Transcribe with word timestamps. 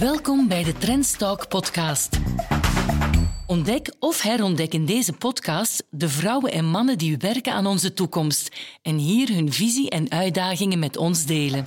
Welkom 0.00 0.48
bij 0.48 0.64
de 0.64 0.72
Trendstalk 0.72 1.48
podcast. 1.48 2.20
Ontdek 3.46 3.94
of 3.98 4.20
herontdek 4.20 4.72
in 4.72 4.86
deze 4.86 5.12
podcast 5.12 5.84
de 5.90 6.08
vrouwen 6.08 6.52
en 6.52 6.64
mannen 6.64 6.98
die 6.98 7.16
werken 7.16 7.52
aan 7.52 7.66
onze 7.66 7.92
toekomst 7.92 8.56
en 8.82 8.96
hier 8.96 9.28
hun 9.28 9.52
visie 9.52 9.90
en 9.90 10.10
uitdagingen 10.10 10.78
met 10.78 10.96
ons 10.96 11.26
delen. 11.26 11.66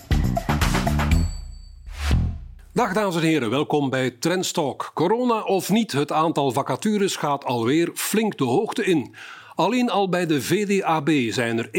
Dag 2.73 2.93
dames 2.93 3.15
en 3.15 3.21
heren, 3.21 3.49
welkom 3.49 3.89
bij 3.89 4.11
Trendstalk. 4.11 4.91
Corona 4.93 5.41
of 5.41 5.69
niet, 5.69 5.91
het 5.91 6.11
aantal 6.11 6.51
vacatures 6.51 7.15
gaat 7.15 7.45
alweer 7.45 7.91
flink 7.93 8.37
de 8.37 8.43
hoogte 8.43 8.85
in. 8.85 9.15
Alleen 9.55 9.89
al 9.89 10.09
bij 10.09 10.25
de 10.25 10.41
VDAB 10.41 11.09
zijn 11.29 11.57
er 11.57 11.69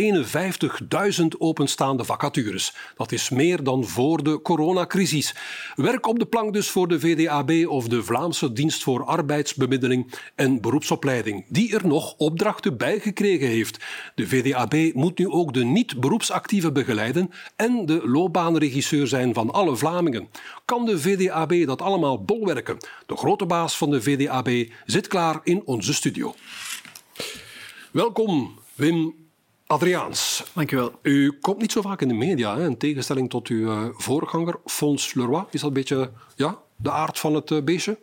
51.000 1.21 1.27
openstaande 1.39 2.05
vacatures. 2.05 2.75
Dat 2.97 3.13
is 3.13 3.31
meer 3.31 3.63
dan 3.63 3.85
voor 3.85 4.23
de 4.23 4.43
coronacrisis. 4.43 5.35
Werk 5.75 6.07
op 6.07 6.19
de 6.19 6.27
plank 6.27 6.53
dus 6.53 6.71
voor 6.71 6.89
de 6.89 7.01
VDAB 7.01 7.67
of 7.69 7.89
de 7.89 8.03
Vlaamse 8.03 8.53
Dienst 8.53 8.83
voor 8.83 9.05
Arbeidsbemiddeling 9.05 10.12
en 10.34 10.61
Beroepsopleiding, 10.61 11.45
die 11.48 11.75
er 11.75 11.87
nog 11.87 12.15
opdrachten 12.17 12.77
bij 12.77 12.98
gekregen 12.98 13.48
heeft. 13.48 13.84
De 14.15 14.27
VDAB 14.27 14.95
moet 14.95 15.19
nu 15.19 15.29
ook 15.29 15.55
de 15.55 15.65
niet-beroepsactieven 15.65 16.73
begeleiden 16.73 17.31
en 17.56 17.87
de 17.87 18.01
loopbaanregisseur 18.05 19.06
zijn 19.06 19.34
van 19.34 19.51
alle 19.53 19.77
Vlamingen. 19.77 20.29
Kan 20.65 20.84
de 20.84 20.98
VDAB 20.98 21.67
dat 21.67 21.83
allemaal 21.83 22.25
bolwerken? 22.25 22.77
De 23.06 23.17
grote 23.17 23.47
baas 23.47 23.77
van 23.77 23.91
de 23.91 24.03
VDAB 24.03 24.51
zit 24.84 25.06
klaar 25.06 25.41
in 25.43 25.62
onze 25.65 25.95
studio. 25.95 26.34
Welkom, 27.96 28.59
Wim 28.74 29.14
Adriaans. 29.66 30.45
Dank 30.55 30.73
u 30.73 30.77
wel. 30.77 30.92
U 31.02 31.32
komt 31.41 31.60
niet 31.60 31.73
zo 31.73 31.80
vaak 31.80 32.00
in 32.00 32.09
de 32.09 32.14
media, 32.14 32.56
hè, 32.56 32.66
in 32.66 32.77
tegenstelling 32.77 33.30
tot 33.30 33.48
uw 33.48 33.70
uh, 33.70 33.88
voorganger, 33.92 34.59
Fons 34.64 35.14
Leroy. 35.14 35.45
Is 35.50 35.60
dat 35.60 35.69
een 35.69 35.74
beetje 35.77 36.10
ja, 36.34 36.59
de 36.77 36.91
aard 36.91 37.19
van 37.19 37.34
het 37.34 37.50
uh, 37.50 37.62
beestje? 37.62 37.98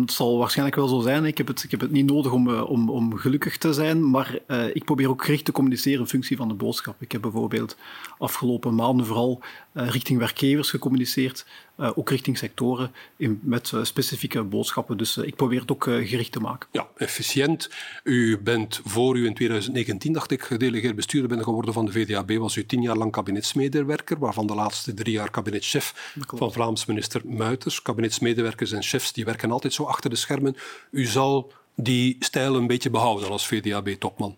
Het 0.00 0.12
zal 0.12 0.38
waarschijnlijk 0.38 0.76
wel 0.76 0.88
zo 0.88 1.00
zijn. 1.00 1.24
Ik 1.24 1.38
heb 1.38 1.46
het, 1.46 1.62
ik 1.62 1.70
heb 1.70 1.80
het 1.80 1.90
niet 1.90 2.06
nodig 2.06 2.32
om, 2.32 2.48
uh, 2.48 2.70
om, 2.70 2.90
om 2.90 3.16
gelukkig 3.16 3.58
te 3.58 3.72
zijn, 3.72 4.10
maar 4.10 4.38
ik 4.72 4.84
probeer 4.84 5.08
ook 5.08 5.24
gericht 5.24 5.44
te 5.44 5.52
communiceren 5.52 6.00
in 6.00 6.06
functie 6.06 6.36
van 6.36 6.48
de 6.48 6.54
boodschap. 6.54 7.02
Ik 7.02 7.12
heb 7.12 7.20
bijvoorbeeld 7.20 7.76
afgelopen 8.18 8.74
maanden 8.74 9.06
vooral 9.06 9.40
richting 9.72 10.18
werkgevers 10.18 10.70
gecommuniceerd, 10.70 11.46
uh, 11.78 11.90
ook 11.94 12.10
richting 12.10 12.38
sectoren 12.38 12.92
in, 13.16 13.40
met 13.42 13.72
specifieke 13.82 14.42
boodschappen. 14.42 14.96
Dus 14.96 15.16
ik 15.16 15.36
probeer 15.36 15.60
het 15.60 15.70
ook 15.70 15.84
gericht 15.84 16.32
te 16.32 16.40
maken. 16.40 16.68
Ja, 16.72 16.88
efficiënt. 16.96 17.70
U 18.04 18.38
bent 18.38 18.80
voor 18.84 19.16
u 19.16 19.26
in 19.26 19.34
2019, 19.34 20.12
dacht 20.12 20.30
ik, 20.30 20.42
gedelegeerd 20.42 20.96
bestuurder 20.96 21.28
bent 21.28 21.42
geworden 21.42 21.74
van 21.74 21.84
de 21.84 21.92
VDAB. 21.92 22.30
Was 22.32 22.56
u 22.56 22.66
tien 22.66 22.82
jaar 22.82 22.96
lang 22.96 23.12
kabinetsmedewerker, 23.12 24.18
waarvan 24.18 24.46
de 24.46 24.54
laatste 24.54 24.94
drie 24.94 25.12
jaar 25.12 25.30
kabinetchef 25.30 26.14
van 26.26 26.52
Vlaams 26.52 26.86
minister 26.86 27.20
Muiters. 27.24 27.82
Kabinetsmedewerkers 27.82 28.72
en 28.72 28.82
chefs 28.82 29.12
die 29.12 29.24
werken 29.24 29.50
altijd 29.52 29.72
zo 29.72 29.84
achter 29.84 30.10
de 30.10 30.16
schermen. 30.16 30.56
U 30.90 31.04
zal 31.04 31.52
die 31.74 32.16
stijl 32.18 32.56
een 32.56 32.66
beetje 32.66 32.90
behouden 32.90 33.28
als 33.28 33.46
VDAB-topman. 33.46 34.36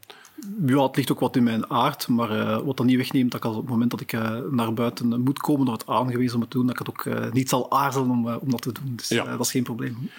Ja, 0.67 0.83
het 0.83 0.97
ligt 0.97 1.13
ook 1.13 1.21
wat 1.21 1.37
in 1.37 1.43
mijn 1.43 1.71
aard, 1.71 2.09
maar 2.09 2.31
uh, 2.31 2.59
wat 2.59 2.77
dat 2.77 2.87
niet 2.87 2.97
wegneemt 2.97 3.31
dat 3.31 3.41
ik 3.41 3.47
als 3.47 3.57
op 3.57 3.63
het 3.63 3.71
moment 3.71 3.91
dat 3.91 4.01
ik 4.01 4.13
uh, 4.13 4.39
naar 4.51 4.75
buiten 4.75 5.21
moet 5.21 5.39
komen 5.39 5.67
of 5.67 5.73
het 5.73 5.87
aangewezen 5.87 6.35
om 6.35 6.41
het 6.41 6.51
te 6.51 6.57
doen, 6.57 6.67
dat 6.67 6.81
ik 6.81 6.87
het 6.87 6.89
ook 6.89 7.05
uh, 7.05 7.33
niet 7.33 7.49
zal 7.49 7.71
aarzelen 7.71 8.11
om, 8.11 8.27
om 8.27 8.51
dat 8.51 8.63
te 8.63 8.73
doen. 8.73 8.93
Dus 8.97 9.09
ja. 9.09 9.25
dat 9.25 9.41
is 9.41 9.51
geen 9.51 9.63
probleem. 9.63 10.11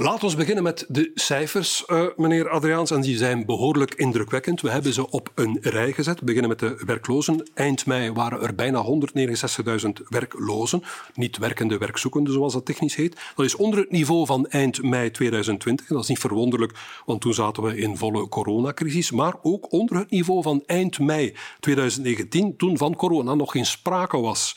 Laten 0.00 0.28
we 0.28 0.36
beginnen 0.36 0.62
met 0.62 0.84
de 0.88 1.10
cijfers, 1.14 1.84
uh, 1.86 2.06
meneer 2.16 2.48
Adriaans. 2.48 2.90
En 2.90 3.00
die 3.00 3.16
zijn 3.16 3.46
behoorlijk 3.46 3.94
indrukwekkend. 3.94 4.60
We 4.60 4.70
hebben 4.70 4.92
ze 4.92 5.10
op 5.10 5.30
een 5.34 5.58
rij 5.60 5.92
gezet. 5.92 6.18
We 6.18 6.24
beginnen 6.24 6.48
met 6.48 6.58
de 6.58 6.82
werklozen. 6.86 7.48
Eind 7.54 7.86
mei 7.86 8.12
waren 8.12 8.42
er 8.42 8.54
bijna 8.54 8.84
169.000 8.84 9.88
werklozen. 10.08 10.82
Niet 11.14 11.38
werkende 11.38 11.78
werkzoekenden, 11.78 12.32
zoals 12.32 12.52
dat 12.52 12.64
technisch 12.64 12.94
heet. 12.94 13.20
Dat 13.36 13.44
is 13.44 13.56
onder 13.56 13.78
het 13.78 13.90
niveau 13.90 14.26
van 14.26 14.46
eind 14.46 14.82
mei 14.82 15.10
2020. 15.10 15.86
Dat 15.86 16.02
is 16.02 16.08
niet 16.08 16.18
verwonderlijk, 16.18 16.72
want 17.06 17.20
toen 17.20 17.34
zaten 17.34 17.62
we 17.62 17.76
in 17.76 17.96
volle 17.96 18.28
coronacrisis. 18.28 19.10
Maar 19.10 19.34
ook 19.42 19.72
onder 19.72 19.96
het 19.96 20.10
niveau 20.10 20.42
van 20.42 20.62
eind 20.66 20.98
mei 20.98 21.34
2019, 21.60 22.56
toen 22.56 22.78
van 22.78 22.96
corona 22.96 23.34
nog 23.34 23.50
geen 23.52 23.66
sprake 23.66 24.20
was. 24.20 24.56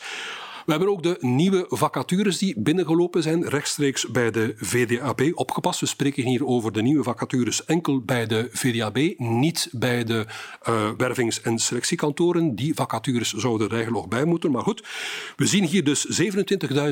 We 0.66 0.70
hebben 0.72 0.88
ook 0.88 1.02
de 1.02 1.16
nieuwe 1.20 1.64
vacatures 1.68 2.38
die 2.38 2.60
binnengelopen 2.60 3.22
zijn, 3.22 3.48
rechtstreeks 3.48 4.06
bij 4.06 4.30
de 4.30 4.54
VDAB 4.56 5.30
opgepast. 5.34 5.80
We 5.80 5.86
spreken 5.86 6.24
hier 6.24 6.46
over 6.46 6.72
de 6.72 6.82
nieuwe 6.82 7.02
vacatures 7.02 7.64
enkel 7.64 8.00
bij 8.00 8.26
de 8.26 8.48
VDAB, 8.52 9.14
niet 9.18 9.68
bij 9.72 10.04
de 10.04 10.26
uh, 10.68 10.90
wervings- 10.96 11.40
en 11.40 11.58
selectiekantoren. 11.58 12.54
Die 12.54 12.74
vacatures 12.74 13.32
zouden 13.32 13.66
er 13.66 13.72
eigenlijk 13.74 14.04
nog 14.04 14.18
bij 14.18 14.24
moeten. 14.24 14.50
Maar 14.50 14.62
goed, 14.62 14.84
we 15.36 15.46
zien 15.46 15.64
hier 15.64 15.84
dus 15.84 16.22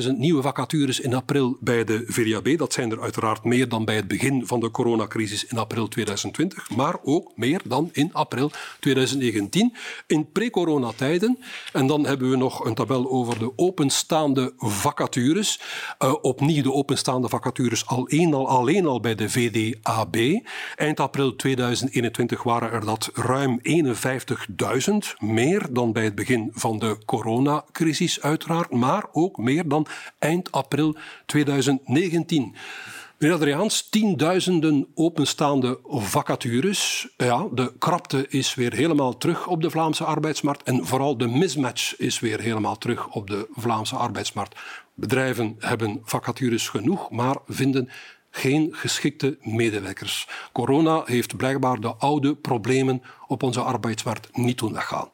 27.000 0.05 0.09
nieuwe 0.17 0.41
vacatures 0.41 0.99
in 0.99 1.13
april 1.13 1.57
bij 1.59 1.83
de 1.83 2.03
VDAB. 2.07 2.57
Dat 2.57 2.73
zijn 2.73 2.91
er 2.91 3.01
uiteraard 3.01 3.43
meer 3.43 3.69
dan 3.69 3.85
bij 3.85 3.95
het 3.95 4.07
begin 4.07 4.47
van 4.47 4.59
de 4.59 4.71
coronacrisis 4.71 5.45
in 5.45 5.57
april 5.57 5.87
2020, 5.87 6.69
maar 6.69 6.99
ook 7.03 7.31
meer 7.35 7.61
dan 7.65 7.89
in 7.91 8.13
april 8.13 8.51
2019 8.79 9.75
in 10.07 10.31
pre-coronatijden. 10.31 11.37
En 11.73 11.87
dan 11.87 12.05
hebben 12.05 12.29
we 12.29 12.35
nog 12.35 12.65
een 12.65 12.73
tabel 12.73 13.09
over 13.09 13.39
de 13.39 13.55
openstaande 13.61 14.53
vacatures. 14.57 15.59
Uh, 15.99 16.13
opnieuw 16.21 16.63
de 16.63 16.73
openstaande 16.73 17.29
vacatures 17.29 17.87
alleen 17.87 18.33
al, 18.33 18.47
alleen 18.47 18.85
al 18.85 18.99
bij 18.99 19.15
de 19.15 19.29
VDAB. 19.29 20.15
Eind 20.75 20.99
april 20.99 21.35
2021 21.35 22.43
waren 22.43 22.71
er 22.71 22.85
dat 22.85 23.09
ruim 23.13 23.59
51.000. 23.63 25.17
Meer 25.19 25.67
dan 25.73 25.93
bij 25.93 26.03
het 26.03 26.15
begin 26.15 26.49
van 26.53 26.79
de 26.79 26.97
coronacrisis 27.05 28.21
uiteraard, 28.21 28.71
maar 28.71 29.05
ook 29.11 29.37
meer 29.37 29.67
dan 29.67 29.87
eind 30.19 30.51
april 30.51 30.95
2019. 31.25 32.55
Meneer 33.21 33.35
Adriaans, 33.37 33.89
tienduizenden 33.89 34.87
openstaande 34.93 35.79
vacatures. 35.83 37.07
Ja, 37.17 37.47
de 37.53 37.73
krapte 37.77 38.25
is 38.29 38.55
weer 38.55 38.73
helemaal 38.73 39.17
terug 39.17 39.47
op 39.47 39.61
de 39.61 39.69
Vlaamse 39.69 40.03
arbeidsmarkt 40.03 40.63
en 40.63 40.85
vooral 40.85 41.17
de 41.17 41.27
mismatch 41.27 41.97
is 41.97 42.19
weer 42.19 42.39
helemaal 42.39 42.77
terug 42.77 43.07
op 43.07 43.27
de 43.27 43.47
Vlaamse 43.51 43.95
arbeidsmarkt. 43.95 44.59
Bedrijven 44.93 45.55
hebben 45.59 46.01
vacatures 46.03 46.69
genoeg, 46.69 47.09
maar 47.11 47.35
vinden 47.47 47.89
geen 48.29 48.69
geschikte 48.71 49.37
medewerkers. 49.41 50.27
Corona 50.51 51.01
heeft 51.05 51.37
blijkbaar 51.37 51.79
de 51.79 51.95
oude 51.95 52.35
problemen 52.35 53.01
op 53.27 53.43
onze 53.43 53.61
arbeidsmarkt 53.61 54.37
niet 54.37 54.57
doen 54.57 54.73
weggaan. 54.73 55.09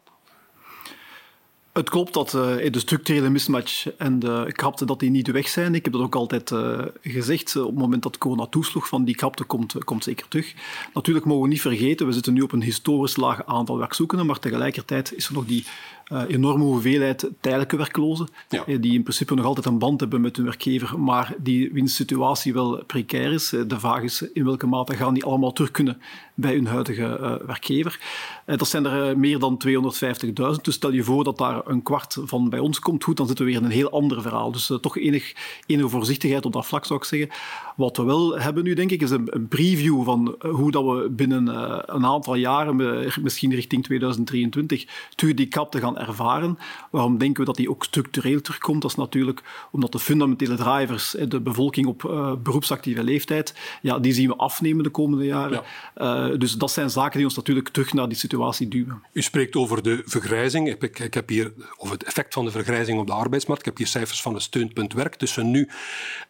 Het 1.78 1.90
klopt 1.90 2.14
dat 2.14 2.34
uh, 2.34 2.72
de 2.72 2.80
structurele 2.80 3.30
mismatch 3.30 3.88
en 3.98 4.20
de 4.20 4.50
krapte 4.52 4.86
dat 4.86 5.00
die 5.00 5.10
niet 5.10 5.32
weg 5.32 5.48
zijn. 5.48 5.76
Ik 5.76 5.84
heb 5.84 5.94
dat 5.94 6.02
ook 6.02 6.16
altijd 6.16 6.52
uh, 6.52 6.80
gezegd. 7.02 7.56
Op 7.56 7.66
het 7.66 7.78
moment 7.78 8.04
dat 8.04 8.18
corona 8.18 8.46
toesloeg, 8.46 8.88
van 8.88 9.04
die 9.04 9.16
krapte 9.16 9.44
komt, 9.44 9.84
komt 9.84 10.04
zeker 10.04 10.28
terug. 10.28 10.54
Natuurlijk 10.94 11.26
mogen 11.26 11.44
we 11.44 11.50
niet 11.50 11.62
vergeten, 11.62 12.08
we 12.08 12.12
zitten 12.12 12.34
nu 12.34 12.42
op 12.42 12.52
een 12.52 12.62
historisch 12.62 13.16
laag 13.16 13.46
aantal 13.46 13.78
werkzoekenden, 13.78 14.26
maar 14.26 14.40
tegelijkertijd 14.40 15.14
is 15.16 15.28
er 15.28 15.34
nog 15.34 15.46
die 15.46 15.66
uh, 16.12 16.24
enorme 16.28 16.64
hoeveelheid 16.64 17.30
tijdelijke 17.40 17.78
werklozen, 17.78 18.28
ja. 18.50 18.64
die 18.66 18.94
in 18.94 19.04
principe 19.04 19.36
nog 19.36 19.46
altijd 19.46 19.66
een 19.66 19.80
band 19.80 20.00
hebben 20.00 20.22
met 20.22 20.36
hun 20.36 20.46
werkgever, 20.46 21.00
maar 21.00 21.34
die 21.38 21.74
wiens 21.74 21.96
situatie 21.96 22.54
wel 22.54 22.84
precair 22.86 23.32
is. 23.32 23.50
De 23.50 23.80
vraag 23.80 24.04
is 24.04 24.22
in 24.34 24.46
welke 24.46 24.68
mate 24.68 24.96
gaan 24.96 25.14
die 25.14 25.26
allemaal 25.26 25.54
terug 25.54 25.72
kunnen 25.72 26.02
bij 26.40 26.54
hun 26.54 26.68
huidige 26.68 27.18
uh, 27.22 27.48
werkgever. 27.48 28.00
Uh, 28.46 28.58
dat 28.58 28.68
zijn 28.68 28.86
er 28.86 29.20
meer 29.20 29.40
dan 29.40 29.62
250.000, 29.68 30.32
dus 30.62 30.76
stel 30.76 30.92
je 30.92 31.04
voor 31.04 31.24
dat 31.24 31.38
daar 31.38 31.62
een 31.66 31.84
kwart 31.84 32.18
van 32.24 32.50
bij 32.50 32.60
ons 32.60 32.80
komt, 32.80 33.04
goed, 33.04 33.18
dan 33.18 33.28
zitten 33.28 33.46
we 33.46 33.52
weer 33.52 33.60
in 33.60 33.66
een 33.66 33.74
heel 33.74 33.90
ander 33.90 34.22
verhaal. 34.22 34.52
Dus 34.52 34.72
toch 34.82 34.98
enig, 34.98 35.34
enige 35.66 35.90
voorzichtigheid 35.90 36.46
op 36.46 36.54
dat 36.54 36.66
vlak 36.66 36.86
zou 36.86 37.00
ik 37.00 37.06
zeggen. 37.06 37.30
Wat 37.76 37.98
we 37.98 38.04
wel 38.04 38.40
hebben 38.40 38.64
nu, 38.64 38.74
denk 38.74 38.92
ik, 38.92 39.02
is 39.02 39.10
een, 39.10 39.28
een 39.36 39.48
preview 39.48 40.04
van 40.04 40.36
hoe 40.40 40.72
dat 40.72 40.84
we 40.84 41.10
binnen 41.10 41.48
een 41.96 42.06
aantal 42.06 42.36
jaren, 42.36 42.76
misschien 43.22 43.54
richting 43.54 43.84
2023, 43.84 44.86
terug 45.16 45.34
die 45.34 45.48
kap 45.48 45.72
te 45.72 45.80
gaan 45.80 45.98
ervaren. 45.98 46.58
Waarom 46.92 47.18
denken 47.18 47.40
we 47.40 47.46
dat 47.46 47.56
die 47.56 47.70
ook 47.70 47.84
structureel 47.84 48.42
terugkomt? 48.42 48.82
Dat 48.82 48.92
is 48.92 48.98
natuurlijk 48.98 49.68
omdat 49.72 49.92
de 49.92 50.00
fundamentele 50.00 50.56
drivers, 50.56 51.16
de 51.28 51.42
bevolking 51.42 51.88
op 51.88 52.02
beroepsactieve 52.44 53.04
leeftijd, 53.04 53.56
ja, 53.82 54.00
die 54.00 54.14
zien 54.14 54.28
we 54.28 54.36
afnemen 54.36 54.84
de 54.84 54.90
komende 54.90 55.26
jaren. 55.26 55.62
Ja. 55.96 56.27
Uh, 56.32 56.40
dus 56.40 56.54
dat 56.54 56.72
zijn 56.72 56.90
zaken 56.90 57.18
die 57.18 57.26
ons 57.26 57.36
natuurlijk 57.36 57.70
terug 57.70 57.94
naar 57.94 58.08
die 58.08 58.18
situatie 58.18 58.68
duwen. 58.68 59.04
U 59.14 59.22
spreekt 59.22 59.56
over 59.56 59.84
de 59.84 60.02
vergrijzing. 60.06 60.70
Ik, 60.70 61.00
ik 61.00 61.14
heb 61.14 61.30
hier, 61.30 61.54
of 61.78 61.90
het 61.90 62.04
effect 62.04 62.34
van 62.34 62.46
de 62.46 62.52
vergrijzing 62.52 63.00
op 63.00 63.08
de 63.08 63.14
arbeidsmarkt. 63.14 63.62
Ik 63.62 63.68
heb 63.68 63.78
hier 63.78 63.88
cijfers 63.88 64.22
van 64.22 64.34
het 64.34 64.44
steunpunt 64.44 64.94
werk. 64.94 65.16
Tussen 65.16 65.52
nu, 65.52 65.70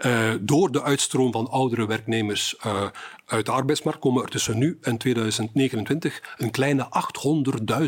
uh, 0.05 0.33
door 0.41 0.71
de 0.71 0.83
uitstroom 0.83 1.31
van 1.31 1.49
oudere 1.49 1.87
werknemers 1.87 2.55
uit 3.27 3.45
de 3.45 3.51
arbeidsmarkt 3.51 3.99
komen 3.99 4.23
er 4.23 4.29
tussen 4.29 4.57
nu 4.57 4.77
en 4.81 4.97
2029 4.97 6.35
een 6.37 6.51
kleine 6.51 6.87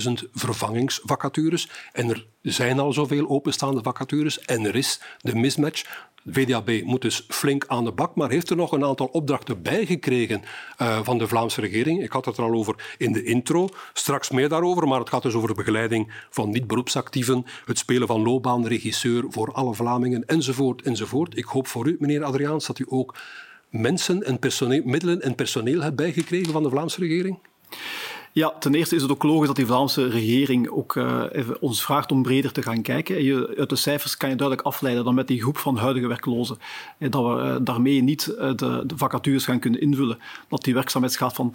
800.000 0.01 0.29
vervangingsvacatures. 0.33 1.69
En 1.91 2.09
er 2.09 2.27
zijn 2.41 2.79
al 2.79 2.93
zoveel 2.93 3.29
openstaande 3.29 3.83
vacatures 3.83 4.39
en 4.39 4.65
er 4.65 4.75
is 4.75 5.01
de 5.21 5.35
mismatch 5.35 6.08
VDAB 6.25 6.81
moet 6.83 7.01
dus 7.01 7.25
flink 7.27 7.65
aan 7.67 7.83
de 7.83 7.91
bak, 7.91 8.15
maar 8.15 8.29
heeft 8.29 8.49
er 8.49 8.55
nog 8.55 8.71
een 8.71 8.85
aantal 8.85 9.05
opdrachten 9.05 9.61
bijgekregen 9.61 10.41
uh, 10.81 10.99
van 11.03 11.17
de 11.17 11.27
Vlaamse 11.27 11.61
regering. 11.61 12.03
Ik 12.03 12.11
had 12.11 12.25
het 12.25 12.37
er 12.37 12.43
al 12.43 12.53
over 12.53 12.95
in 12.97 13.11
de 13.11 13.23
intro, 13.23 13.69
straks 13.93 14.29
meer 14.29 14.49
daarover, 14.49 14.87
maar 14.87 14.99
het 14.99 15.09
gaat 15.09 15.23
dus 15.23 15.33
over 15.33 15.47
de 15.47 15.55
begeleiding 15.55 16.13
van 16.29 16.49
niet-beroepsactieven, 16.49 17.45
het 17.65 17.77
spelen 17.77 18.07
van 18.07 18.21
loopbaanregisseur 18.21 19.25
voor 19.29 19.51
alle 19.51 19.73
Vlamingen, 19.73 20.25
enzovoort, 20.25 20.81
enzovoort. 20.81 21.37
Ik 21.37 21.45
hoop 21.45 21.67
voor 21.67 21.87
u, 21.87 21.95
meneer 21.99 22.23
Adriaans, 22.23 22.67
dat 22.67 22.79
u 22.79 22.85
ook 22.89 23.17
mensen 23.69 24.23
en 24.23 24.39
personeel, 24.39 24.81
middelen 24.85 25.21
en 25.21 25.35
personeel 25.35 25.81
hebt 25.81 25.95
bijgekregen 25.95 26.51
van 26.51 26.63
de 26.63 26.69
Vlaamse 26.69 26.99
regering. 26.99 27.39
Ja, 28.31 28.53
ten 28.59 28.75
eerste 28.75 28.95
is 28.95 29.01
het 29.01 29.11
ook 29.11 29.23
logisch 29.23 29.47
dat 29.47 29.55
die 29.55 29.65
Vlaamse 29.65 30.07
regering 30.07 30.69
ook 30.69 30.95
uh, 30.95 31.23
ons 31.59 31.83
vraagt 31.83 32.11
om 32.11 32.21
breder 32.21 32.51
te 32.51 32.61
gaan 32.61 32.81
kijken. 32.81 33.23
Je, 33.23 33.53
uit 33.57 33.69
de 33.69 33.75
cijfers 33.75 34.17
kan 34.17 34.29
je 34.29 34.35
duidelijk 34.35 34.67
afleiden 34.67 35.03
dat 35.03 35.13
met 35.13 35.27
die 35.27 35.41
groep 35.41 35.57
van 35.57 35.77
huidige 35.77 36.07
werklozen, 36.07 36.57
eh, 36.97 37.11
dat 37.11 37.23
we 37.23 37.43
uh, 37.43 37.55
daarmee 37.61 38.01
niet 38.01 38.25
de, 38.25 38.83
de, 38.85 38.97
vacatures 38.97 39.45
gaan 39.45 39.59
kunnen 39.59 39.81
invullen. 39.81 40.19
Dat 40.47 40.63
die 40.63 40.73
werkzaamheidsgraad 40.73 41.33
van 41.33 41.51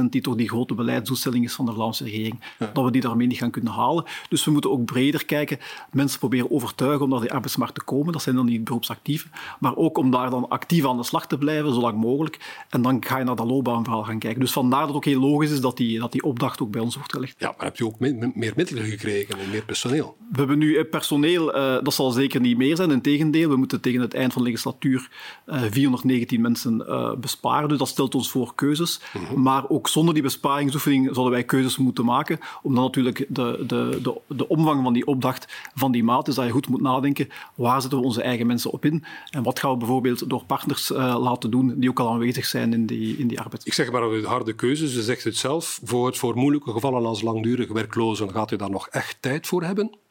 die 0.10 0.20
toch 0.20 0.34
die 0.34 0.48
grote 0.48 0.74
beleidsdoelstelling 0.74 1.44
is 1.44 1.54
van 1.54 1.66
de 1.66 1.72
Vlaamse 1.72 2.04
regering, 2.04 2.40
dat 2.72 2.84
we 2.84 2.90
die 2.90 3.00
daarmee 3.00 3.26
niet 3.26 3.38
gaan 3.38 3.50
kunnen 3.50 3.72
halen. 3.72 4.04
Dus 4.28 4.44
we 4.44 4.50
moeten 4.50 4.70
ook 4.70 4.84
breder 4.84 5.24
kijken, 5.24 5.58
mensen 5.90 6.18
proberen 6.18 6.50
overtuigen 6.50 7.02
om 7.02 7.10
naar 7.10 7.20
die 7.20 7.32
arbeidsmarkt 7.32 7.74
te 7.74 7.84
komen. 7.84 8.12
Dat 8.12 8.22
zijn 8.22 8.36
dan 8.36 8.46
niet 8.46 8.64
beroepsactieven. 8.64 9.30
Maar 9.60 9.76
ook 9.76 9.98
om 9.98 10.10
daar 10.10 10.30
dan 10.30 10.48
actief 10.48 10.86
aan 10.86 10.96
de 10.96 11.02
slag 11.04 11.26
te 11.26 11.38
blijven, 11.38 11.74
zolang 11.74 11.98
mogelijk. 11.98 12.64
En 12.68 12.82
dan 12.82 13.04
ga 13.04 13.18
je 13.18 13.24
naar 13.24 13.36
dat 13.36 13.46
loopbaanverhaal 13.46 14.04
gaan 14.04 14.18
kijken. 14.18 14.40
Dus 14.40 14.52
vandaar 14.52 14.78
dat 14.80 14.88
het 14.88 14.96
ook 14.96 15.04
heel 15.04 15.20
logisch 15.20 15.50
is 15.50 15.60
dat 15.60 15.76
die, 15.76 15.98
dat 15.98 16.12
die 16.12 16.23
opdracht 16.24 16.60
ook 16.60 16.70
bij 16.70 16.80
ons 16.80 16.94
wordt 16.94 17.12
gelegd. 17.12 17.34
Ja, 17.38 17.54
maar 17.56 17.66
heb 17.66 17.76
je 17.76 17.86
ook 17.86 17.98
meer 17.98 18.52
middelen 18.56 18.84
gekregen 18.84 19.38
en 19.38 19.50
meer 19.50 19.64
personeel? 19.64 20.16
We 20.30 20.38
hebben 20.38 20.58
nu 20.58 20.76
eh, 20.76 20.90
personeel, 20.90 21.56
uh, 21.56 21.82
dat 21.82 21.94
zal 21.94 22.10
zeker 22.10 22.40
niet 22.40 22.56
meer 22.56 22.76
zijn. 22.76 22.90
Integendeel, 22.90 23.48
we 23.48 23.56
moeten 23.56 23.80
tegen 23.80 24.00
het 24.00 24.14
eind 24.14 24.32
van 24.32 24.42
de 24.42 24.48
legislatuur 24.48 25.08
uh, 25.46 25.64
eh, 25.64 25.72
419 25.72 26.40
mensen 26.40 26.84
uh, 26.88 27.14
besparen. 27.14 27.68
Dus 27.68 27.78
dat 27.78 27.88
stelt 27.88 28.14
ons 28.14 28.30
voor 28.30 28.54
keuzes. 28.54 29.00
Mm 29.12 29.24
-hmm. 29.24 29.42
Maar 29.42 29.68
ook 29.68 29.88
zonder 29.88 30.14
die 30.14 30.22
besparingsoefening 30.22 31.14
zullen 31.14 31.30
wij 31.30 31.44
keuzes 31.44 31.76
moeten 31.76 32.04
maken. 32.04 32.38
Om 32.62 32.74
dan 32.74 32.84
natuurlijk 32.84 33.26
de, 33.28 33.64
de, 33.66 33.98
de, 34.02 34.20
de 34.26 34.48
omvang 34.48 34.82
van 34.82 34.92
die 34.92 35.06
opdracht 35.06 35.70
van 35.74 35.92
die 35.92 36.04
maat, 36.04 36.24
dus 36.26 36.34
dat 36.34 36.44
je 36.44 36.50
goed 36.50 36.68
moet 36.68 36.80
nadenken, 36.80 37.28
waar 37.54 37.80
zetten 37.80 37.98
we 37.98 38.04
onze 38.04 38.22
eigen 38.22 38.46
mensen 38.46 38.70
op 38.70 38.84
in? 38.84 39.04
En 39.30 39.42
wat 39.42 39.58
gaan 39.58 39.70
we 39.70 39.76
bijvoorbeeld 39.76 40.30
door 40.30 40.44
partners 40.44 40.88
laten 40.88 41.50
doen 41.50 41.74
die 41.76 41.90
ook 41.90 42.00
al 42.00 42.10
aanwezig 42.10 42.44
zijn 42.44 42.72
in 42.72 42.86
die, 42.86 43.16
in 43.16 43.28
die 43.28 43.40
arbeid? 43.40 43.66
Ik 43.66 43.72
zeg 43.72 43.92
maar 43.92 44.02
harde 44.22 44.52
keuzes, 44.52 44.94
je 44.94 45.02
zegt 45.02 45.24
het 45.24 45.36
zelf. 45.36 45.80
Voor 45.84 46.03
voor 46.12 46.36
moeilijke 46.36 46.70
gevallen 46.70 47.06
als 47.06 47.22
langdurig 47.22 47.72
werklozen 47.72 48.30
gaat 48.30 48.50
u 48.50 48.56
daar 48.56 48.70
nog 48.70 48.88
echt 48.88 49.16
tijd 49.20 49.46
voor 49.46 49.62
hebben? 49.62 50.03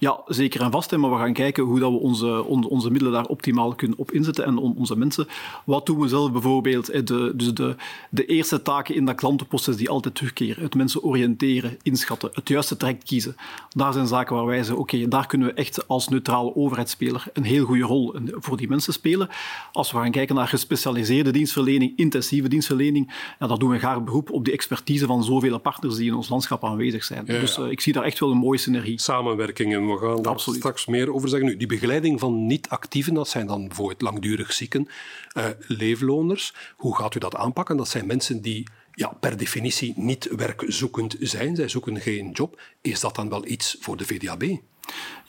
Ja, 0.00 0.20
zeker 0.26 0.60
en 0.60 0.70
vast. 0.70 0.96
Maar 0.96 1.10
we 1.10 1.16
gaan 1.16 1.32
kijken 1.32 1.64
hoe 1.64 1.78
dat 1.78 1.90
we 1.90 1.98
onze, 1.98 2.44
onze 2.44 2.90
middelen 2.90 3.12
daar 3.12 3.26
optimaal 3.26 3.74
kunnen 3.74 3.98
op 3.98 4.10
inzetten 4.10 4.44
en 4.44 4.58
onze 4.58 4.96
mensen. 4.96 5.26
Wat 5.64 5.86
doen 5.86 6.00
we 6.00 6.08
zelf 6.08 6.32
bijvoorbeeld? 6.32 7.06
De, 7.06 7.32
dus 7.34 7.54
de, 7.54 7.76
de 8.10 8.26
eerste 8.26 8.62
taken 8.62 8.94
in 8.94 9.04
dat 9.04 9.14
klantenproces 9.14 9.76
die 9.76 9.90
altijd 9.90 10.14
terugkeren. 10.14 10.62
Het 10.62 10.74
mensen 10.74 11.02
oriënteren, 11.02 11.78
inschatten, 11.82 12.30
het 12.32 12.48
juiste 12.48 12.76
traject 12.76 13.04
kiezen. 13.04 13.36
Daar 13.68 13.92
zijn 13.92 14.06
zaken 14.06 14.36
waar 14.36 14.46
wij 14.46 14.56
zeggen, 14.56 14.78
oké, 14.78 15.08
daar 15.08 15.26
kunnen 15.26 15.48
we 15.48 15.54
echt 15.54 15.88
als 15.88 16.08
neutrale 16.08 16.56
overheidsspeler 16.56 17.24
een 17.32 17.44
heel 17.44 17.64
goede 17.64 17.84
rol 17.84 18.14
voor 18.30 18.56
die 18.56 18.68
mensen 18.68 18.92
spelen. 18.92 19.28
Als 19.72 19.92
we 19.92 19.98
gaan 19.98 20.10
kijken 20.10 20.34
naar 20.34 20.48
gespecialiseerde 20.48 21.30
dienstverlening, 21.30 21.92
intensieve 21.96 22.48
dienstverlening, 22.48 23.12
ja, 23.38 23.46
dan 23.46 23.58
doen 23.58 23.70
we 23.70 23.78
graag 23.78 24.04
beroep 24.04 24.30
op 24.30 24.44
die 24.44 24.52
expertise 24.52 25.06
van 25.06 25.24
zoveel 25.24 25.58
partners 25.58 25.96
die 25.96 26.06
in 26.06 26.14
ons 26.14 26.28
landschap 26.28 26.64
aanwezig 26.64 27.04
zijn. 27.04 27.24
Ja, 27.26 27.34
ja. 27.34 27.40
Dus 27.40 27.58
uh, 27.58 27.70
ik 27.70 27.80
zie 27.80 27.92
daar 27.92 28.04
echt 28.04 28.18
wel 28.18 28.30
een 28.30 28.36
mooie 28.36 28.58
synergie. 28.58 29.00
Samenwerking 29.00 29.88
we 29.90 29.98
gaan 29.98 30.22
daar 30.22 30.32
Absoluut. 30.32 30.58
straks 30.58 30.86
meer 30.86 31.12
over 31.12 31.28
zeggen. 31.28 31.48
Nu, 31.48 31.56
die 31.56 31.66
begeleiding 31.66 32.20
van 32.20 32.46
niet-actieven, 32.46 33.14
dat 33.14 33.28
zijn 33.28 33.46
dan 33.46 33.66
bijvoorbeeld 33.66 34.00
langdurig 34.02 34.52
zieken, 34.52 34.88
uh, 35.36 35.44
leefloners. 35.66 36.54
Hoe 36.76 36.96
gaat 36.96 37.14
u 37.14 37.18
dat 37.18 37.34
aanpakken? 37.34 37.76
Dat 37.76 37.88
zijn 37.88 38.06
mensen 38.06 38.40
die 38.40 38.66
ja, 38.92 39.08
per 39.20 39.36
definitie 39.36 39.92
niet 39.96 40.28
werkzoekend 40.36 41.16
zijn. 41.20 41.56
Zij 41.56 41.68
zoeken 41.68 42.00
geen 42.00 42.30
job. 42.30 42.60
Is 42.80 43.00
dat 43.00 43.14
dan 43.14 43.28
wel 43.28 43.46
iets 43.46 43.76
voor 43.80 43.96
de 43.96 44.04
VDAB? 44.04 44.42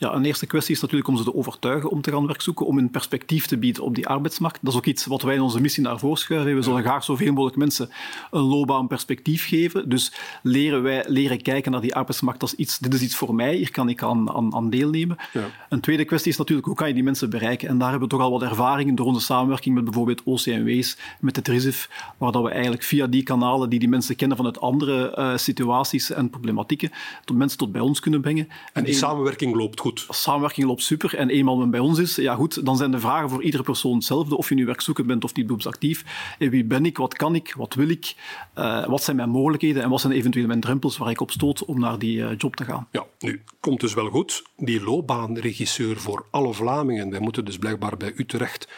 Ja, 0.02 0.14
een 0.14 0.24
eerste 0.24 0.46
kwestie 0.46 0.74
is 0.74 0.80
natuurlijk 0.80 1.08
om 1.08 1.16
ze 1.16 1.24
te 1.24 1.34
overtuigen 1.34 1.90
om 1.90 2.00
te 2.00 2.10
gaan 2.10 2.26
werk 2.26 2.40
zoeken, 2.40 2.66
om 2.66 2.78
een 2.78 2.90
perspectief 2.90 3.46
te 3.46 3.58
bieden 3.58 3.82
op 3.82 3.94
die 3.94 4.06
arbeidsmarkt. 4.06 4.58
Dat 4.62 4.72
is 4.72 4.78
ook 4.78 4.86
iets 4.86 5.06
wat 5.06 5.22
wij 5.22 5.34
in 5.34 5.40
onze 5.40 5.60
missie 5.60 5.82
naar 5.82 5.98
voren 5.98 6.18
schuiven. 6.18 6.54
We 6.54 6.62
zullen 6.62 6.82
graag 6.82 7.04
zoveel 7.04 7.32
mogelijk 7.32 7.56
mensen 7.56 7.90
een 8.30 8.40
loopbaanperspectief 8.40 9.48
geven. 9.48 9.88
Dus 9.88 10.12
leren 10.42 10.82
wij 10.82 11.04
leren 11.06 11.42
kijken 11.42 11.72
naar 11.72 11.80
die 11.80 11.94
arbeidsmarkt 11.94 12.42
als 12.42 12.54
iets, 12.54 12.78
dit 12.78 12.94
is 12.94 13.02
iets 13.02 13.16
voor 13.16 13.34
mij, 13.34 13.54
hier 13.54 13.70
kan 13.70 13.88
ik 13.88 14.02
aan, 14.02 14.30
aan, 14.30 14.54
aan 14.54 14.70
deelnemen. 14.70 15.16
Ja. 15.32 15.50
Een 15.68 15.80
tweede 15.80 16.04
kwestie 16.04 16.32
is 16.32 16.38
natuurlijk, 16.38 16.66
hoe 16.66 16.76
kan 16.76 16.88
je 16.88 16.94
die 16.94 17.02
mensen 17.02 17.30
bereiken? 17.30 17.68
En 17.68 17.78
daar 17.78 17.90
hebben 17.90 18.08
we 18.08 18.14
toch 18.14 18.24
al 18.24 18.30
wat 18.30 18.42
ervaringen 18.42 18.94
door 18.94 19.06
onze 19.06 19.20
samenwerking 19.20 19.74
met 19.74 19.84
bijvoorbeeld 19.84 20.22
OCMW's, 20.24 20.96
met 21.20 21.36
het 21.36 21.48
RISIF, 21.48 21.90
waar 22.18 22.32
dat 22.32 22.42
we 22.42 22.50
eigenlijk 22.50 22.82
via 22.82 23.06
die 23.06 23.22
kanalen 23.22 23.70
die 23.70 23.78
die 23.78 23.88
mensen 23.88 24.16
kennen 24.16 24.36
vanuit 24.36 24.60
andere 24.60 25.16
uh, 25.18 25.36
situaties 25.36 26.10
en 26.10 26.30
problematieken, 26.30 26.90
tot 27.24 27.36
mensen 27.36 27.58
tot 27.58 27.72
bij 27.72 27.80
ons 27.80 28.00
kunnen 28.00 28.20
brengen. 28.20 28.48
En, 28.48 28.56
en 28.72 28.84
die 28.84 28.92
een, 28.92 28.98
samenwerking 28.98 29.54
loopt 29.54 29.80
goed. 29.80 29.91
Samenwerking 29.94 30.66
loopt 30.66 30.82
super. 30.82 31.16
En 31.16 31.30
eenmaal 31.30 31.56
men 31.56 31.70
bij 31.70 31.80
ons 31.80 31.98
is, 31.98 32.16
ja 32.16 32.34
goed, 32.34 32.64
dan 32.64 32.76
zijn 32.76 32.90
de 32.90 33.00
vragen 33.00 33.30
voor 33.30 33.42
iedere 33.42 33.62
persoon 33.62 33.94
hetzelfde. 33.94 34.36
Of 34.36 34.48
je 34.48 34.54
nu 34.54 34.66
werkzoekend 34.66 35.06
bent 35.06 35.24
of 35.24 35.34
niet 35.34 35.46
beroepsactief. 35.46 36.04
En 36.38 36.50
wie 36.50 36.64
ben 36.64 36.86
ik, 36.86 36.96
wat 36.96 37.14
kan 37.14 37.34
ik, 37.34 37.54
wat 37.56 37.74
wil 37.74 37.88
ik, 37.88 38.14
uh, 38.58 38.86
wat 38.86 39.02
zijn 39.02 39.16
mijn 39.16 39.30
mogelijkheden 39.30 39.82
en 39.82 39.90
wat 39.90 40.00
zijn 40.00 40.12
eventueel 40.12 40.46
mijn 40.46 40.60
drempels 40.60 40.96
waar 40.96 41.10
ik 41.10 41.20
op 41.20 41.30
stoot 41.30 41.64
om 41.64 41.80
naar 41.80 41.98
die 41.98 42.16
uh, 42.16 42.30
job 42.36 42.56
te 42.56 42.64
gaan. 42.64 42.88
Ja, 42.90 43.06
nu 43.18 43.42
komt 43.60 43.80
dus 43.80 43.94
wel 43.94 44.08
goed. 44.08 44.42
Die 44.56 44.82
loopbaanregisseur 44.82 45.96
voor 45.96 46.26
alle 46.30 46.52
Vlamingen. 46.52 47.10
Wij 47.10 47.20
moeten 47.20 47.44
dus 47.44 47.58
blijkbaar 47.58 47.96
bij 47.96 48.12
Utrecht, 48.16 48.68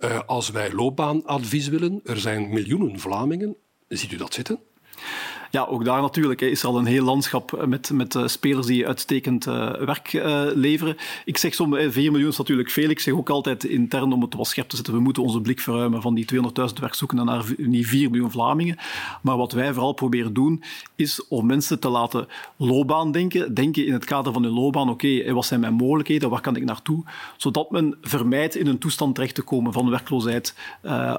uh, 0.00 0.20
als 0.26 0.50
wij 0.50 0.72
loopbaanadvies 0.72 1.68
willen, 1.68 2.00
er 2.04 2.18
zijn 2.18 2.48
miljoenen 2.48 3.00
Vlamingen. 3.00 3.56
Ziet 3.88 4.12
u 4.12 4.16
dat 4.16 4.34
zitten? 4.34 4.58
Ja, 5.56 5.64
ook 5.64 5.84
daar 5.84 6.00
natuurlijk 6.00 6.40
is 6.40 6.64
al 6.64 6.78
een 6.78 6.86
heel 6.86 7.04
landschap 7.04 7.64
met, 7.66 7.90
met 7.90 8.14
uh, 8.14 8.26
spelers 8.26 8.66
die 8.66 8.86
uitstekend 8.86 9.46
uh, 9.46 9.70
werk 9.74 10.12
leveren. 10.54 10.96
Ik 11.24 11.36
zeg 11.36 11.54
soms, 11.54 11.76
4 11.88 12.10
miljoen 12.10 12.30
is 12.30 12.36
natuurlijk 12.36 12.70
veel. 12.70 12.88
Ik 12.90 13.00
zeg 13.00 13.14
ook 13.14 13.30
altijd 13.30 13.64
intern 13.64 14.12
om 14.12 14.22
het 14.22 14.34
wat 14.34 14.46
scherp 14.46 14.68
te 14.68 14.76
zetten, 14.76 14.94
we 14.94 15.00
moeten 15.00 15.22
onze 15.22 15.40
blik 15.40 15.60
verruimen 15.60 16.02
van 16.02 16.14
die 16.14 16.26
200.000 16.34 16.42
werkzoekenden 16.80 17.26
naar 17.26 17.44
niet 17.56 17.86
4 17.86 18.10
miljoen 18.10 18.30
Vlamingen. 18.30 18.76
Maar 19.22 19.36
wat 19.36 19.52
wij 19.52 19.72
vooral 19.72 19.92
proberen 19.92 20.32
doen, 20.32 20.62
is 20.96 21.26
om 21.28 21.46
mensen 21.46 21.80
te 21.80 21.88
laten 21.88 22.26
loopbaan 22.56 23.12
denken. 23.12 23.54
Denken 23.54 23.86
in 23.86 23.92
het 23.92 24.04
kader 24.04 24.32
van 24.32 24.42
hun 24.42 24.52
loopbaan, 24.52 24.90
oké, 24.90 25.32
wat 25.32 25.46
zijn 25.46 25.60
mijn 25.60 25.74
mogelijkheden, 25.74 26.30
waar 26.30 26.40
kan 26.40 26.56
ik 26.56 26.64
naartoe? 26.64 27.04
Zodat 27.36 27.70
men 27.70 27.96
vermijdt 28.00 28.56
in 28.56 28.66
een 28.66 28.78
toestand 28.78 29.14
terecht 29.14 29.34
te 29.34 29.42
komen 29.42 29.72
van 29.72 29.90
werkloosheid, 29.90 30.54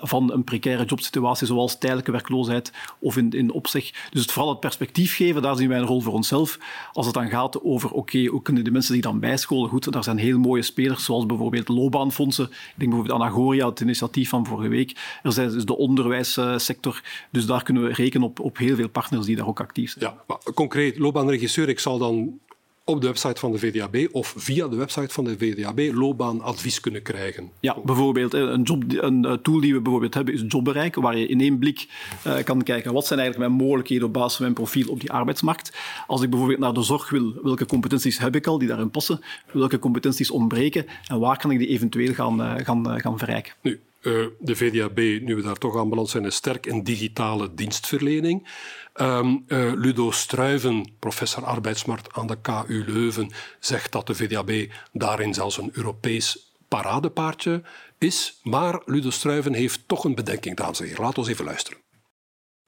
van 0.01 0.31
een 0.31 0.43
precaire 0.43 0.85
jobsituatie, 0.85 1.47
zoals 1.47 1.77
tijdelijke 1.77 2.11
werkloosheid 2.11 2.73
of 2.99 3.17
in, 3.17 3.29
in 3.29 3.51
opzeg. 3.51 3.91
Dus 4.09 4.25
vooral 4.31 4.51
het 4.51 4.59
perspectief 4.59 5.15
geven, 5.15 5.41
daar 5.41 5.55
zien 5.55 5.69
wij 5.69 5.77
een 5.77 5.85
rol 5.85 6.01
voor 6.01 6.13
onszelf. 6.13 6.59
Als 6.93 7.05
het 7.05 7.15
dan 7.15 7.29
gaat 7.29 7.63
over, 7.63 7.89
oké, 7.89 7.97
okay, 7.97 8.25
hoe 8.25 8.41
kunnen 8.41 8.63
de 8.63 8.71
mensen 8.71 8.93
die 8.93 9.01
dan 9.01 9.19
bijscholen? 9.19 9.69
Goed, 9.69 9.91
daar 9.91 10.03
zijn 10.03 10.17
heel 10.17 10.39
mooie 10.39 10.61
spelers, 10.61 11.05
zoals 11.05 11.25
bijvoorbeeld 11.25 11.67
loopbaanfondsen. 11.67 12.45
Ik 12.45 12.73
denk 12.75 12.89
bijvoorbeeld 12.89 13.21
aan 13.21 13.27
Agoria, 13.27 13.69
het 13.69 13.79
initiatief 13.79 14.29
van 14.29 14.45
vorige 14.45 14.69
week. 14.69 15.19
Er 15.23 15.31
zijn 15.31 15.49
dus 15.49 15.65
de 15.65 15.77
onderwijssector. 15.77 17.01
Dus 17.31 17.45
daar 17.45 17.63
kunnen 17.63 17.83
we 17.83 17.93
rekenen 17.93 18.27
op, 18.27 18.39
op 18.39 18.57
heel 18.57 18.75
veel 18.75 18.89
partners 18.89 19.25
die 19.25 19.35
daar 19.35 19.47
ook 19.47 19.59
actief 19.59 19.91
zijn. 19.91 20.05
Ja, 20.05 20.23
maar 20.27 20.53
concreet, 20.53 20.97
loopbaanregisseur, 20.97 21.69
ik 21.69 21.79
zal 21.79 21.97
dan 21.97 22.39
op 22.89 23.01
de 23.01 23.07
website 23.07 23.39
van 23.39 23.51
de 23.51 23.57
VDAB 23.57 24.07
of 24.11 24.33
via 24.37 24.67
de 24.67 24.75
website 24.75 25.13
van 25.13 25.23
de 25.23 25.37
VDAB 25.37 25.79
loopbaanadvies 25.93 26.79
kunnen 26.79 27.01
krijgen. 27.01 27.51
Ja, 27.59 27.77
bijvoorbeeld 27.83 28.33
een, 28.33 28.61
job, 28.61 28.83
een 28.87 29.25
eh, 29.25 29.33
tool 29.33 29.59
die 29.59 29.73
we 29.73 29.81
bijvoorbeeld 29.81 30.13
hebben 30.13 30.33
is 30.33 30.43
Jobbereik, 30.47 30.95
waar 30.95 31.17
je 31.17 31.27
in 31.27 31.41
één 31.41 31.59
blik 31.59 31.87
uh, 32.27 32.37
kan 32.43 32.63
kijken 32.63 32.93
wat 32.93 33.07
zijn 33.07 33.19
eigenlijk 33.19 33.49
mijn 33.49 33.61
mogelijkheden 33.61 34.07
op 34.07 34.13
basis 34.13 34.35
van 34.35 34.41
mijn 34.41 34.55
profiel 34.55 34.89
op 34.89 34.99
die 34.99 35.11
arbeidsmarkt. 35.11 35.77
Als 36.07 36.21
ik 36.21 36.29
bijvoorbeeld 36.29 36.59
naar 36.59 36.73
de 36.73 36.83
zorg 36.83 37.09
wil, 37.09 37.33
welke 37.43 37.65
competenties 37.65 38.17
heb 38.17 38.35
ik 38.35 38.47
al 38.47 38.57
die 38.57 38.67
daarin 38.67 38.91
passen, 38.91 39.21
welke 39.51 39.79
competenties 39.79 40.31
ontbreken 40.31 40.85
en 41.07 41.19
waar 41.19 41.37
kan 41.37 41.51
ik 41.51 41.59
die 41.59 41.67
eventueel 41.67 42.13
gaan, 42.13 42.41
uh, 42.41 42.55
gaan, 42.55 42.99
gaan 43.01 43.17
verrijken. 43.17 43.53
Nu, 43.61 43.79
de 44.39 44.55
VDAB, 44.55 44.97
nu 44.97 45.35
we 45.35 45.41
daar 45.41 45.57
toch 45.57 45.77
aan 45.77 45.89
beland 45.89 46.09
zijn, 46.09 46.25
is 46.25 46.35
sterk 46.35 46.65
in 46.65 46.83
digitale 46.83 47.53
dienstverlening. 47.53 48.47
Um, 49.01 49.43
uh, 49.47 49.73
Ludo 49.73 50.11
Struiven, 50.11 50.95
professor 50.99 51.45
arbeidsmarkt 51.45 52.13
aan 52.13 52.27
de 52.27 52.41
KU 52.41 52.83
Leuven, 52.87 53.31
zegt 53.59 53.91
dat 53.91 54.07
de 54.07 54.15
VDAB 54.15 54.73
daarin 54.91 55.33
zelfs 55.33 55.57
een 55.57 55.69
Europees 55.73 56.53
paradepaardje 56.67 57.63
is. 57.97 58.39
Maar 58.43 58.81
Ludo 58.85 59.09
Struiven 59.09 59.53
heeft 59.53 59.87
toch 59.87 60.03
een 60.03 60.15
bedenking, 60.15 60.55
dames 60.55 60.79
en 60.79 60.85
heren. 60.85 61.03
Laten 61.03 61.23
we 61.23 61.29
even 61.29 61.45
luisteren. 61.45 61.81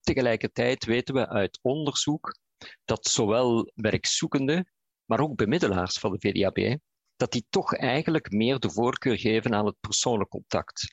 Tegelijkertijd 0.01 0.85
weten 0.85 1.13
we 1.13 1.27
uit 1.27 1.59
onderzoek 1.61 2.37
dat 2.85 3.07
zowel 3.07 3.71
werkzoekenden, 3.75 4.71
maar 5.05 5.19
ook 5.19 5.35
bemiddelaars 5.35 5.97
van 5.97 6.11
de 6.11 6.19
VDAB, 6.19 6.77
dat 7.15 7.31
die 7.31 7.45
toch 7.49 7.75
eigenlijk 7.75 8.31
meer 8.31 8.59
de 8.59 8.71
voorkeur 8.71 9.19
geven 9.19 9.53
aan 9.53 9.65
het 9.65 9.79
persoonlijk 9.79 10.29
contact. 10.29 10.91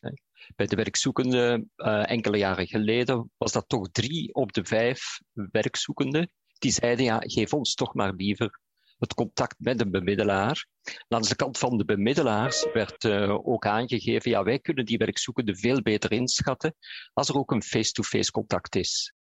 Bij 0.57 0.67
de 0.67 0.77
werkzoekenden 0.77 1.71
uh, 1.77 2.11
enkele 2.11 2.37
jaren 2.37 2.67
geleden 2.67 3.31
was 3.37 3.53
dat 3.53 3.69
toch 3.69 3.89
drie 3.93 4.35
op 4.35 4.53
de 4.53 4.65
vijf 4.65 5.21
werkzoekenden 5.33 6.31
die 6.59 6.73
zeiden, 6.73 7.05
ja, 7.05 7.19
geef 7.21 7.53
ons 7.53 7.75
toch 7.75 7.95
maar 7.95 8.13
liever 8.13 8.61
het 8.99 9.15
contact 9.15 9.55
met 9.59 9.81
een 9.81 9.91
bemiddelaar. 9.91 10.67
Langs 11.09 11.29
de 11.29 11.37
kant 11.37 11.59
van 11.59 11.79
de 11.79 11.85
bemiddelaars 11.85 12.67
werd 12.73 13.05
uh, 13.05 13.49
ook 13.49 13.67
aangegeven, 13.67 14.31
ja, 14.31 14.43
wij 14.43 14.59
kunnen 14.59 14.85
die 14.85 14.99
werkzoekenden 14.99 15.57
veel 15.57 15.83
beter 15.83 16.13
inschatten 16.13 16.75
als 17.13 17.29
er 17.29 17.37
ook 17.37 17.51
een 17.51 17.63
face-to-face 17.63 18.31
contact 18.31 18.77
is. 18.77 19.15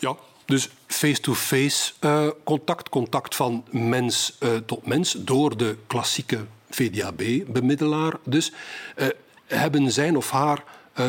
Ja, 0.00 0.16
dus 0.44 0.68
face-to-face 0.86 1.92
uh, 2.00 2.28
contact, 2.44 2.88
contact 2.88 3.34
van 3.36 3.64
mens 3.70 4.38
tot 4.66 4.86
mens 4.86 5.12
door 5.12 5.56
de 5.56 5.76
klassieke 5.86 6.46
VDAB-bemiddelaar. 6.68 8.18
Dus 8.24 8.52
hebben 9.58 9.92
zijn 9.92 10.16
of 10.16 10.30
haar 10.30 10.64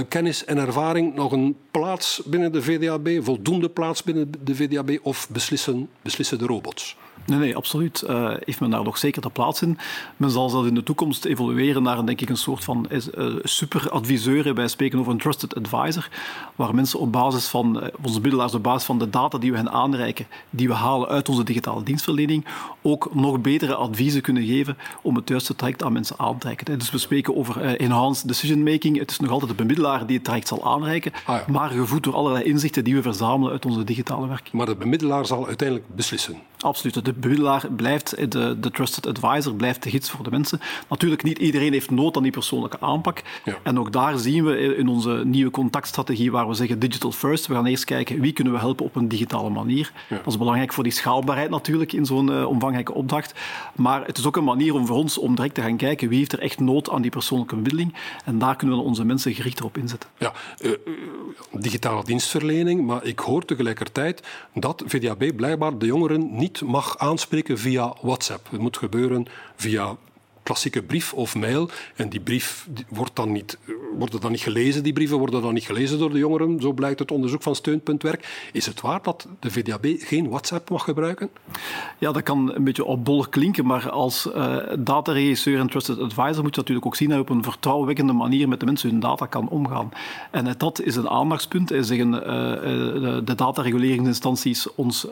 kennis 0.08 0.46
en 0.46 0.58
ervaring 0.58 1.16
nog 1.16 1.32
een 1.32 1.58
plaats 1.72 2.22
binnen 2.26 2.52
de 2.52 2.62
VDAB, 2.62 3.24
voldoende 3.24 3.70
plaats 3.70 4.04
binnen 4.04 4.32
de 4.44 4.56
VDAB 4.56 5.00
of 5.02 5.30
beslissen, 5.30 5.90
beslissen 6.02 6.38
de 6.38 6.46
robots? 6.46 6.98
Nee, 7.25 7.40
nee, 7.40 7.56
absoluut. 7.56 8.04
Uh, 8.10 8.34
heeft 8.44 8.60
men 8.60 8.70
daar 8.70 8.84
nog 8.84 8.98
zeker 8.98 9.22
de 9.22 9.30
plaats 9.30 9.62
in. 9.62 9.78
Men 10.18 10.32
zal 10.32 10.50
zelfs 10.50 10.68
in 10.68 10.75
de 10.75 10.84
toekomst 10.84 11.25
evolueren 11.25 11.84
naar 11.84 11.98
een, 11.98 12.06
denk 12.06 12.22
ik, 12.22 12.30
een 12.30 12.38
soort 12.38 12.63
van 12.63 12.88
uh, 12.90 13.36
superadviseur. 13.44 14.54
Wij 14.54 14.68
spreken 14.68 15.00
over 15.00 15.12
een 15.12 15.18
trusted 15.18 15.56
advisor, 15.56 16.10
waar 16.56 16.75
mensen 16.75 17.00
op 17.00 17.12
basis 17.12 17.48
van, 17.48 17.78
uh, 17.78 17.90
onze 18.01 18.22
middelaars 18.22 18.54
op 18.54 18.63
basis 18.63 18.84
van 18.84 19.00
de 19.00 19.10
data 19.10 19.38
die 19.38 19.51
we 19.51 19.58
hen 19.58 19.72
aanreiken, 19.72 20.28
die 20.50 20.68
we 20.68 20.74
halen 20.74 21.08
uit 21.08 21.30
onze 21.30 21.44
digitale 21.44 21.84
dienstverlening, 21.84 22.46
ook 22.82 23.13
nog 23.13 23.42
betere 23.42 23.75
adviezen 23.75 24.22
kunnen 24.22 24.46
geven 24.46 24.78
om 25.01 25.16
het 25.16 25.30
juiste 25.30 25.56
traject 25.56 25.84
aan 25.84 25.94
mensen 25.94 26.20
aan 26.20 26.38
te 26.38 26.46
reiken. 26.46 26.80
Dus 26.80 26.92
we 26.92 26.98
spreken 26.98 27.36
over 27.36 27.75
enhanced 27.75 28.28
decision 28.28 28.63
making. 28.63 28.98
Het 28.98 29.12
is 29.12 29.20
nog 29.20 29.32
altijd 29.32 29.50
de 29.50 29.58
bemiddelaar 29.58 30.06
die 30.06 30.16
het 30.16 30.25
traject 30.25 30.48
zal 30.48 30.66
aanreiken, 30.66 31.12
ah, 31.25 31.36
ja. 31.36 31.44
maar 31.48 31.70
gevoed 31.70 32.04
door 32.04 32.16
allerlei 32.16 32.44
inzichten 32.44 32.84
die 32.84 32.96
we 32.96 33.01
verzamelen 33.01 33.51
uit 33.51 33.66
onze 33.66 33.84
digitale 33.84 34.28
werking. 34.28 34.56
Maar 34.56 34.66
de 34.66 34.75
bemiddelaar 34.75 35.25
zal 35.25 35.48
uiteindelijk 35.48 35.96
beslissen? 35.96 36.36
Absoluut 36.62 37.06
de 37.06 37.13
bemiddelaar 37.13 37.68
blijft, 37.75 38.32
de, 38.32 38.60
de 38.60 38.72
trusted 38.72 39.08
advisor 39.08 39.53
blijft 39.53 39.84
de 39.84 39.89
gids 39.89 40.10
voor 40.10 40.24
de 40.24 40.30
mensen. 40.30 40.60
Natuurlijk, 40.89 41.24
niet 41.24 41.38
iedereen 41.38 41.72
heeft 41.72 41.91
nood 41.91 42.18
aan 42.18 42.24
die 42.24 42.32
persoonlijke 42.32 42.80
aanpak. 42.80 43.22
Ja. 43.46 43.58
En 43.63 43.80
ook 43.80 43.91
daar 43.91 44.18
zien 44.18 44.46
we 44.46 44.75
in 44.75 44.88
onze 44.88 45.22
nieuwe 45.25 45.51
contactstrategie, 45.51 46.32
waar 46.32 46.48
we 46.48 46.53
zeggen 46.53 46.80
digital 46.80 47.12
first, 47.12 47.48
we 47.48 47.53
gaan 47.53 47.65
eerst 47.65 47.86
kijken 47.86 48.20
wie 48.22 48.34
kunnen 48.34 48.53
we 48.53 48.60
helpen 48.60 48.86
op 48.86 48.96
een 48.96 49.08
digitale 49.08 49.50
manier. 49.50 49.91
Ja. 50.10 50.15
Dat 50.15 50.27
is 50.27 50.38
belangrijk 50.38 50.74
voor 50.74 50.84
die 50.84 50.94
schaalbaarheid 50.94 51.50
natuurlijk 51.50 51.94
in 51.94 52.06
zo'n 52.06 52.30
uh, 52.30 52.48
omvangrijke 52.48 52.94
opdracht. 52.94 53.34
Maar 53.75 54.06
het 54.06 54.18
is 54.18 54.25
ook 54.25 54.36
een 54.36 54.44
manier 54.44 54.74
om 54.74 54.86
voor 54.86 54.98
ons 54.98 55.18
om 55.18 55.36
direct 55.36 55.56
te 55.56 55.62
gaan 55.62 55.77
kijken 55.77 56.10
wie 56.10 56.18
heeft 56.18 56.34
er 56.34 56.39
echt 56.39 56.60
nood 56.60 56.89
aan 56.89 57.01
die 57.01 57.12
persoonlijke 57.12 57.56
bemiddeling. 57.56 57.96
En 58.25 58.39
daar 58.39 58.56
kunnen 58.56 58.77
we 58.77 58.84
onze 58.84 59.06
mensen 59.06 59.34
gericht 59.34 59.62
op 59.62 59.77
inzetten. 59.77 60.10
Ja, 60.18 60.34
uh, 60.62 60.72
digitale 61.51 62.03
dienstverlening, 62.03 62.86
maar 62.86 63.06
ik 63.06 63.20
hoor 63.20 63.46
tegelijkertijd 63.46 64.27
dat 64.53 64.84
VDAB 64.86 65.36
blijkbaar 65.36 65.77
de 65.77 65.86
jongeren 65.86 66.36
niet 66.36 66.50
mag 66.60 66.98
aanspreken 66.98 67.58
via 67.58 67.96
WhatsApp. 68.01 68.48
Het 68.51 68.60
moet 68.60 68.77
gebeuren 68.77 69.25
via 69.55 69.96
klassieke 70.44 70.82
brief 70.82 71.14
of 71.14 71.36
mail. 71.36 71.70
En 71.96 72.10
die 72.10 72.20
brief 72.20 72.68
wordt 72.90 73.16
dan 73.16 73.32
niet, 73.32 73.58
worden 73.98 74.22
dan 74.22 74.32
niet 74.32 74.42
gelezen, 74.42 74.84
die 74.84 74.94
brieven 74.94 75.18
worden 75.18 75.42
dan 75.42 75.54
niet 75.54 75.66
gelezen 75.66 76.00
door 76.00 76.12
de 76.12 76.18
jongeren. 76.18 76.60
Zo 76.62 76.72
blijkt 76.72 77.00
het 77.00 77.12
onderzoek 77.12 77.42
van 77.42 77.56
Steun.werk. 77.56 78.50
Is 78.54 78.66
het 78.66 78.82
waar 78.82 79.02
dat 79.02 79.28
de 79.40 79.52
VDAB 79.52 79.86
geen 79.98 80.30
WhatsApp 80.30 80.70
mag 80.70 80.84
gebruiken? 80.84 81.30
Ja, 81.98 82.12
dat 82.12 82.24
kan 82.24 82.56
een 82.56 82.64
beetje 82.64 82.86
opbollig 82.86 83.30
klinken, 83.30 83.66
maar 83.66 83.90
als 83.90 84.28
uh, 84.36 84.58
dataregisseur 84.80 85.60
en 85.60 85.70
trusted 85.70 86.00
advisor 86.00 86.44
moet 86.44 86.56
je 86.56 86.60
natuurlijk 86.60 86.86
ook 86.86 86.96
zien 86.96 87.10
dat 87.10 87.18
je 87.18 87.24
op 87.24 87.30
een 87.30 87.44
vertrouwenwekkende 87.44 88.14
manier 88.14 88.48
met 88.48 88.60
de 88.60 88.66
mensen 88.66 88.90
hun 88.90 89.00
data 89.00 89.26
kan 89.26 89.50
omgaan. 89.50 89.90
En 90.32 90.56
dat 90.58 90.82
is 90.82 90.96
een 90.96 91.10
aandachtspunt. 91.10 91.72
En 91.72 91.86
zeggen 91.86 92.14
uh, 92.14 92.22
de, 93.26 93.34
datareguleringsinstanties 93.36 94.76
ons 94.76 95.08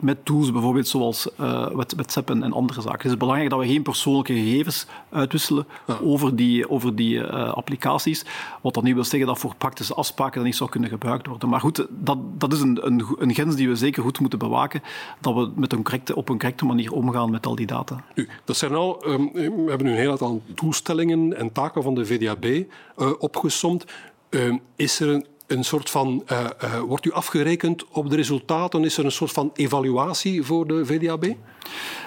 met 0.00 0.24
tools 0.24 0.52
bijvoorbeeld 0.52 0.88
zoals 0.88 1.28
WhatsApp 1.72 2.30
en 2.30 2.52
andere 2.52 2.80
zaken. 2.80 3.02
Het 3.02 3.10
is 3.10 3.16
belangrijk 3.16 3.50
dat 3.50 3.58
we 3.58 3.66
geen 3.66 3.82
persoonlijke 3.82 4.32
gegevens 4.32 4.63
gegevens 4.64 4.86
uitwisselen 5.10 5.66
over 6.02 6.36
die, 6.36 6.70
over 6.70 6.96
die 6.96 7.14
uh, 7.14 7.52
applicaties. 7.52 8.24
Wat 8.62 8.74
dan 8.74 8.84
niet 8.84 8.94
wil 8.94 9.04
zeggen 9.04 9.28
dat 9.28 9.38
voor 9.38 9.54
praktische 9.58 9.94
afspraken 9.94 10.34
dat 10.34 10.44
niet 10.44 10.56
zou 10.56 10.70
kunnen 10.70 10.90
gebruikt 10.90 11.26
worden. 11.26 11.48
Maar 11.48 11.60
goed, 11.60 11.86
dat, 11.90 12.18
dat 12.38 12.52
is 12.52 12.60
een, 12.60 12.86
een, 12.86 13.06
een 13.18 13.34
grens 13.34 13.56
die 13.56 13.68
we 13.68 13.76
zeker 13.76 14.02
goed 14.02 14.20
moeten 14.20 14.38
bewaken. 14.38 14.82
Dat 15.20 15.34
we 15.34 15.50
met 15.54 15.72
een 15.72 15.82
correcte, 15.82 16.16
op 16.16 16.28
een 16.28 16.38
correcte 16.38 16.64
manier 16.64 16.92
omgaan 16.92 17.30
met 17.30 17.46
al 17.46 17.54
die 17.54 17.66
data. 17.66 18.04
Nu, 18.14 18.28
dat 18.44 18.56
zijn 18.56 18.74
al, 18.74 19.06
um, 19.06 19.32
we 19.32 19.64
hebben 19.68 19.86
nu 19.86 19.92
een 19.92 19.98
heel 19.98 20.10
aantal 20.10 20.42
doelstellingen 20.46 21.36
en 21.36 21.52
taken 21.52 21.82
van 21.82 21.94
de 21.94 22.06
VDAB 22.06 22.44
uh, 22.44 22.64
eh, 22.96 23.12
opgesomd. 23.18 23.84
Uh, 24.30 24.54
is 24.76 25.00
er 25.00 25.08
een 25.08 25.26
een 25.46 25.64
soort 25.64 25.90
van, 25.90 26.24
uh, 26.32 26.44
uh, 26.64 26.80
wordt 26.80 27.04
u 27.04 27.12
afgerekend 27.12 27.84
op 27.88 28.10
de 28.10 28.16
resultaten? 28.16 28.84
Is 28.84 28.98
er 28.98 29.04
een 29.04 29.12
soort 29.12 29.32
van 29.32 29.50
evaluatie 29.54 30.42
voor 30.42 30.66
de 30.66 30.86
VDAB? 30.86 31.34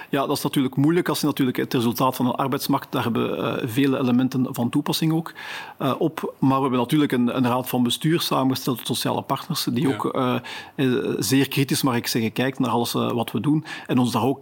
Ja, 0.10 0.26
dat 0.26 0.38
is 0.38 0.44
natuurlijk 0.44 0.76
moeilijk 0.76 1.10
als 1.10 1.20
je 1.20 1.26
natuurlijk 1.26 1.58
het 1.58 1.74
resultaat 1.74 2.16
van 2.16 2.26
een 2.26 2.36
arbeidsmarkt, 2.36 2.92
daar 2.92 3.04
hebben 3.04 3.40
uh, 3.40 3.70
vele 3.70 4.00
elementen 4.00 4.48
van 4.52 4.70
toepassing 4.70 5.14
ook 5.14 5.34
uh, 5.82 5.94
op. 5.98 6.34
Maar 6.40 6.56
we 6.56 6.62
hebben 6.62 6.80
natuurlijk 6.80 7.12
een, 7.12 7.38
een, 7.38 7.48
raad 7.48 7.70
van 7.70 7.84
bestuur 7.84 8.22
samengesteld 8.22 8.78
met 8.78 8.88
sociale 8.88 9.22
partners, 9.22 9.64
die 9.64 9.88
ja. 9.88 9.94
ook 9.94 10.16
uh, 10.16 11.16
zeer 11.20 11.48
kritisch, 11.48 11.82
mag 11.82 11.96
ik 11.96 12.08
zeggen, 12.08 12.32
kijkt 12.32 12.60
naar 12.60 12.70
alles 12.70 12.92
wat 12.92 13.32
we 13.32 13.40
doen. 13.40 13.66
En 13.88 13.98
ons 13.98 14.12
daar 14.12 14.24
ook 14.24 14.42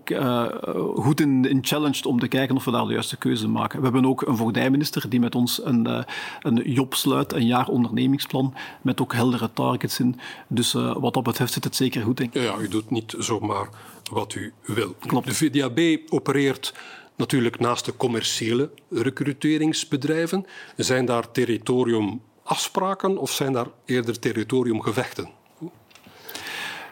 goed 0.96 1.22
in, 1.22 1.50
in 1.50 1.60
challenged 1.62 2.06
om 2.06 2.20
te 2.20 2.28
kijken 2.28 2.56
of 2.56 2.66
we 2.66 2.72
daar 2.72 2.86
de 2.86 2.94
juiste 2.94 3.18
keuze 3.18 3.48
maken. 3.48 3.78
We 3.78 3.84
hebben 3.84 4.06
ook 4.06 4.22
een 4.22 4.38
voogdijminister 4.38 5.10
die 5.10 5.20
met 5.20 5.36
ons 5.36 5.62
een, 5.64 6.06
een 6.42 6.62
job 6.66 6.94
sluit, 6.94 7.34
een 7.34 7.46
jaar 7.46 7.68
ondernemingsplan, 7.68 8.54
met 8.82 9.02
ook 9.02 9.14
heldere 9.14 9.50
targets 9.54 10.00
in. 10.00 10.20
Dus 10.48 10.74
wat 10.74 11.14
dat 11.14 11.24
betreft 11.24 11.54
zit 11.54 11.64
het 11.64 11.76
zeker 11.76 12.04
goed, 12.04 12.18
denk 12.18 12.34
ik. 12.34 12.42
Ja, 12.42 12.58
u 12.58 12.68
doet 12.68 12.90
niet 12.90 13.16
zomaar 13.18 13.68
wat 14.12 14.36
u 14.36 14.54
wil. 14.66 14.96
Klopt. 15.00 15.28
De 15.28 15.34
VDAB 15.34 16.12
opereert 16.14 16.74
natuurlijk 17.16 17.60
naast 17.60 17.86
de 17.86 17.98
commerciële 17.98 18.72
recruteringsbedrijven. 18.90 20.46
Zijn 20.76 21.06
daar 21.06 21.32
territoriumafspraken 21.32 23.18
of 23.18 23.32
zijn 23.32 23.54
daar 23.54 23.68
eerder 23.86 24.20
territoriumgevechten? 24.20 25.30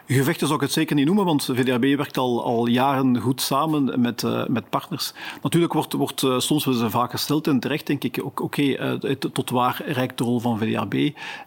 Gevechten 0.06 0.46
zou 0.46 0.58
ik 0.58 0.64
het 0.64 0.74
zeker 0.74 0.96
niet 0.96 1.06
noemen, 1.06 1.24
want 1.24 1.44
VDAB 1.52 1.80
werkt 1.80 2.16
al, 2.16 2.44
al 2.44 2.66
jaren 2.66 3.18
goed 3.18 3.40
samen 3.40 4.00
met, 4.00 4.22
uh, 4.22 4.46
met 4.46 4.70
partners. 4.70 5.12
Natuurlijk 5.42 5.72
wordt, 5.72 5.92
wordt 5.92 6.22
uh, 6.22 6.38
soms 6.38 6.64
wel 6.64 6.90
vaak 6.90 7.10
gesteld 7.10 7.46
en 7.46 7.60
terecht 7.60 7.86
denk 7.86 8.04
ik, 8.04 8.24
oké, 8.24 8.42
okay, 8.42 8.94
uh, 8.94 9.10
tot 9.10 9.50
waar 9.50 9.82
reikt 9.86 10.18
de 10.18 10.24
rol 10.24 10.40
van 10.40 10.58
VDAB 10.58 10.94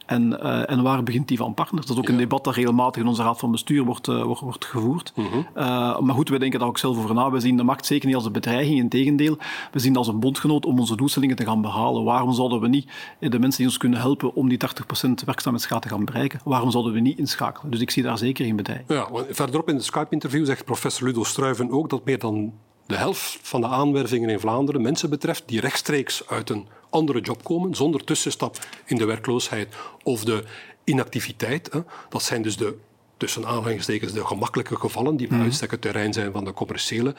en, 0.05 0.41
en 0.67 0.83
waar 0.83 1.03
begint 1.03 1.27
die 1.27 1.37
van 1.37 1.53
partners? 1.53 1.85
Dat 1.85 1.95
is 1.95 2.01
ook 2.01 2.07
ja. 2.07 2.13
een 2.13 2.19
debat 2.19 2.43
dat 2.43 2.55
regelmatig 2.55 3.01
in 3.01 3.07
onze 3.07 3.23
raad 3.23 3.39
van 3.39 3.51
bestuur 3.51 3.83
wordt, 3.83 4.05
wordt, 4.05 4.41
wordt 4.41 4.65
gevoerd. 4.65 5.13
-huh. 5.15 5.99
maar 5.99 6.15
goed, 6.15 6.29
wij 6.29 6.39
denken 6.39 6.59
daar 6.59 6.67
ook 6.67 6.77
zelf 6.77 6.97
over 6.97 7.15
na. 7.15 7.31
We 7.31 7.39
zien 7.39 7.57
de 7.57 7.63
markt 7.63 7.85
zeker 7.85 8.05
niet 8.05 8.15
als 8.15 8.25
een 8.25 8.31
bedreiging, 8.31 8.79
in 8.79 8.89
tegendeel. 8.89 9.37
We 9.71 9.79
zien 9.79 9.93
dat 9.93 10.05
als 10.05 10.13
een 10.13 10.19
bondgenoot 10.19 10.65
om 10.65 10.79
onze 10.79 10.95
doelstellingen 10.95 11.35
te 11.35 11.45
gaan 11.45 11.61
behalen. 11.61 12.03
Waarom 12.03 12.33
zouden 12.33 12.59
we 12.59 12.67
niet 12.67 12.89
de 13.19 13.39
mensen 13.39 13.57
die 13.57 13.67
ons 13.67 13.77
kunnen 13.77 13.99
helpen 13.99 14.35
om 14.35 14.49
die 14.49 14.59
80% 15.07 15.09
werkzaamheidsgraad 15.25 15.81
te 15.81 15.89
gaan 15.89 16.05
bereiken, 16.05 16.39
waarom 16.43 16.71
zouden 16.71 16.93
we 16.93 16.99
niet 16.99 17.17
inschakelen? 17.17 17.71
Dus 17.71 17.79
ik 17.79 17.91
zie 17.91 18.03
daar 18.03 18.17
zeker 18.17 18.45
ja, 18.87 19.09
verderop 19.29 19.69
in 19.69 19.75
het 19.75 19.85
Skype-interview 19.85 20.45
zegt 20.45 20.65
professor 20.65 21.07
Ludo 21.07 21.23
Struiven 21.23 21.71
ook 21.71 21.89
dat 21.89 22.05
meer 22.05 22.19
dan 22.19 22.53
de 22.85 22.95
helft 22.95 23.39
van 23.41 23.61
de 23.61 23.67
aanwervingen 23.67 24.29
in 24.29 24.39
Vlaanderen 24.39 24.81
mensen 24.81 25.09
betreft 25.09 25.43
die 25.45 25.59
rechtstreeks 25.59 26.27
uit 26.27 26.49
een 26.49 26.67
andere 26.89 27.21
job 27.21 27.43
komen, 27.43 27.75
zonder 27.75 28.03
tussenstap 28.03 28.57
in 28.85 28.97
de 28.97 29.05
werkloosheid 29.05 29.75
of 30.03 30.23
de 30.23 30.43
inactiviteit. 30.83 31.69
Hè. 31.71 31.79
Dat 32.09 32.23
zijn 32.23 32.41
dus 32.41 32.57
de 32.57 32.75
tussen 33.17 33.45
aanhalingstekens 33.45 34.13
de 34.13 34.25
gemakkelijke 34.25 34.75
gevallen 34.75 35.17
die 35.17 35.27
bij 35.27 35.37
mm. 35.37 35.43
uitstek 35.43 35.71
het 35.71 35.81
terrein 35.81 36.13
zijn 36.13 36.31
van 36.31 36.45
de 36.45 36.53
commerciële 36.53 37.15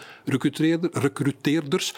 recruteerders. 0.92 1.94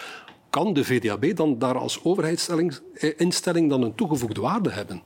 Kan 0.49 0.73
de 0.73 0.83
VDAB 0.83 1.35
dan 1.35 1.59
daar 1.59 1.77
als 1.77 2.03
overheidsinstelling 2.03 3.69
dan 3.69 3.81
een 3.81 3.95
toegevoegde 3.95 4.41
waarde 4.41 4.71
hebben? 4.71 5.01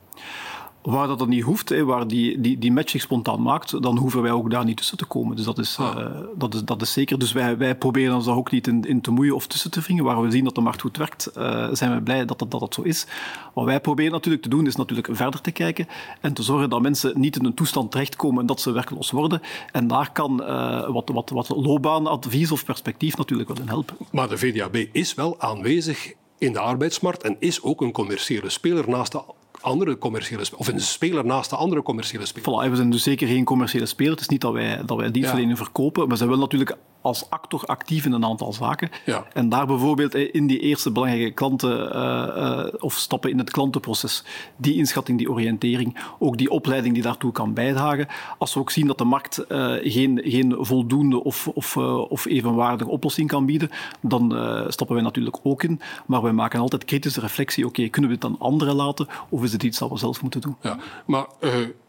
Waar 0.85 1.07
dat, 1.07 1.19
dat 1.19 1.27
niet 1.27 1.43
hoeft, 1.43 1.69
hè, 1.69 1.83
waar 1.83 2.07
die, 2.07 2.41
die, 2.41 2.57
die 2.57 2.71
match 2.71 2.89
zich 2.89 3.01
spontaan 3.01 3.41
maakt, 3.41 3.81
dan 3.81 3.97
hoeven 3.97 4.21
wij 4.21 4.31
ook 4.31 4.51
daar 4.51 4.65
niet 4.65 4.77
tussen 4.77 4.97
te 4.97 5.05
komen. 5.05 5.35
Dus 5.35 5.45
dat 5.45 5.57
is, 5.57 5.77
ah. 5.77 5.99
uh, 5.99 6.05
dat 6.35 6.53
is, 6.53 6.63
dat 6.63 6.81
is 6.81 6.93
zeker. 6.93 7.19
Dus 7.19 7.31
wij, 7.31 7.57
wij 7.57 7.75
proberen 7.75 8.15
ons 8.15 8.25
daar 8.25 8.35
ook 8.35 8.51
niet 8.51 8.67
in, 8.67 8.83
in 8.83 9.01
te 9.01 9.11
moeien 9.11 9.35
of 9.35 9.47
tussen 9.47 9.71
te 9.71 9.81
vingen. 9.81 10.03
Waar 10.03 10.21
we 10.21 10.31
zien 10.31 10.43
dat 10.43 10.55
de 10.55 10.61
markt 10.61 10.81
goed 10.81 10.97
werkt, 10.97 11.31
uh, 11.37 11.67
zijn 11.71 11.95
we 11.95 12.01
blij 12.01 12.25
dat 12.25 12.39
dat, 12.39 12.51
dat 12.51 12.59
dat 12.59 12.73
zo 12.73 12.81
is. 12.81 13.07
Wat 13.53 13.65
wij 13.65 13.79
proberen 13.79 14.11
natuurlijk 14.11 14.43
te 14.43 14.49
doen, 14.49 14.67
is 14.67 14.75
natuurlijk 14.75 15.07
verder 15.11 15.41
te 15.41 15.51
kijken 15.51 15.87
en 16.21 16.33
te 16.33 16.43
zorgen 16.43 16.69
dat 16.69 16.81
mensen 16.81 17.19
niet 17.19 17.35
in 17.35 17.45
een 17.45 17.53
toestand 17.53 17.91
terechtkomen 17.91 18.45
dat 18.45 18.61
ze 18.61 18.71
werkloos 18.71 19.11
worden. 19.11 19.41
En 19.71 19.87
daar 19.87 20.11
kan 20.11 20.41
uh, 20.41 20.89
wat, 20.89 21.09
wat, 21.09 21.29
wat 21.29 21.49
loopbaanadvies 21.49 22.51
of 22.51 22.65
perspectief 22.65 23.17
natuurlijk 23.17 23.49
wel 23.49 23.59
in 23.59 23.67
helpen. 23.67 23.97
Maar 24.11 24.29
de 24.29 24.37
VDAB 24.37 24.75
is 24.91 25.13
wel 25.13 25.39
aanwezig 25.39 26.13
in 26.37 26.53
de 26.53 26.59
arbeidsmarkt 26.59 27.23
en 27.23 27.35
is 27.39 27.61
ook 27.61 27.81
een 27.81 27.91
commerciële 27.91 28.49
speler 28.49 28.89
naast 28.89 29.11
de 29.11 29.21
andere 29.65 29.97
commerciële 29.97 30.43
of 30.55 30.67
een 30.67 30.79
speler 30.79 31.25
naast 31.25 31.49
de 31.49 31.55
andere 31.55 31.81
commerciële 31.81 32.25
speler. 32.25 32.49
Voilà, 32.49 32.69
we 32.69 32.75
zijn 32.75 32.89
dus 32.89 33.03
zeker 33.03 33.27
geen 33.27 33.43
commerciële 33.43 33.85
speler. 33.85 34.11
Het 34.11 34.21
is 34.21 34.27
niet 34.27 34.41
dat 34.41 34.53
wij, 34.53 34.81
dat 34.85 34.97
wij 34.97 35.11
dienstverlening 35.11 35.57
verkopen, 35.57 36.07
maar 36.07 36.17
zijn 36.17 36.29
wel 36.29 36.39
natuurlijk 36.39 36.77
als 37.01 37.29
actor 37.29 37.63
actief 37.65 38.05
in 38.05 38.11
een 38.11 38.25
aantal 38.25 38.53
zaken. 38.53 38.89
Ja. 39.05 39.25
En 39.33 39.49
daar 39.49 39.65
bijvoorbeeld 39.65 40.15
in 40.15 40.47
die 40.47 40.59
eerste 40.59 40.91
belangrijke 40.91 41.31
klanten 41.31 41.95
uh, 41.95 42.27
uh, 42.37 42.73
of 42.79 42.93
stappen 42.93 43.29
in 43.29 43.37
het 43.37 43.51
klantenproces, 43.51 44.23
die 44.57 44.75
inschatting, 44.75 45.17
die 45.17 45.31
oriëntering, 45.31 45.97
ook 46.19 46.37
die 46.37 46.49
opleiding 46.49 46.93
die 46.93 47.03
daartoe 47.03 47.31
kan 47.31 47.53
bijdragen. 47.53 48.07
Als 48.37 48.53
we 48.53 48.59
ook 48.59 48.71
zien 48.71 48.87
dat 48.87 48.97
de 48.97 49.03
markt 49.03 49.45
uh, 49.49 49.73
geen, 49.81 50.21
geen 50.23 50.55
voldoende 50.59 51.23
of, 51.23 51.47
of, 51.47 51.77
of 51.77 52.25
evenwaardige 52.25 52.89
oplossing 52.89 53.27
kan 53.27 53.45
bieden, 53.45 53.69
dan 54.01 54.23
stappen 54.67 54.95
wij 54.95 55.03
natuurlijk 55.03 55.37
ook 55.43 55.63
in. 55.63 55.81
Maar 56.05 56.21
wij 56.21 56.33
maken 56.33 56.59
altijd 56.59 56.85
kritische 56.85 57.19
reflectie. 57.19 57.65
Oké, 57.65 57.77
okay, 57.77 57.89
kunnen 57.89 58.09
we 58.09 58.15
het 58.15 58.25
aan 58.25 58.39
anderen 58.39 58.75
laten 58.75 59.07
of 59.29 59.43
is 59.43 59.51
het 59.55 59.63
iets 59.63 59.79
dat 59.79 59.89
we 59.89 59.97
zelf 59.97 60.21
moeten 60.21 60.41
doen? 60.41 60.55
Ja, 60.61 60.77
maar 61.05 61.25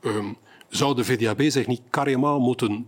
um, 0.01 0.37
zou 0.69 0.95
de 0.95 1.05
VDAB 1.05 1.43
zich 1.43 1.67
niet 1.67 1.83
carrément 1.91 2.41
moeten 2.41 2.87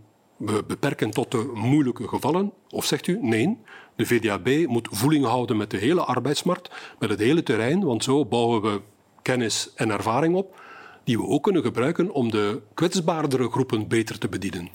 beperken 0.66 1.10
tot 1.10 1.30
de 1.30 1.50
moeilijke 1.54 2.08
gevallen? 2.08 2.52
Of 2.70 2.84
zegt 2.84 3.06
u 3.06 3.18
nee, 3.22 3.58
de 3.96 4.06
VDAB 4.06 4.66
moet 4.66 4.88
voeling 4.90 5.24
houden 5.24 5.56
met 5.56 5.70
de 5.70 5.76
hele 5.76 6.04
arbeidsmarkt, 6.04 6.70
met 6.98 7.10
het 7.10 7.18
hele 7.18 7.42
terrein, 7.42 7.84
want 7.84 8.04
zo 8.04 8.24
bouwen 8.24 8.62
we 8.62 8.80
kennis 9.22 9.70
en 9.74 9.90
ervaring 9.90 10.34
op 10.34 10.60
die 11.04 11.18
we 11.18 11.26
ook 11.26 11.42
kunnen 11.42 11.62
gebruiken 11.62 12.12
om 12.12 12.30
de 12.30 12.62
kwetsbaardere 12.74 13.50
groepen 13.50 13.88
beter 13.88 14.18
te 14.18 14.28
bedienen. 14.28 14.70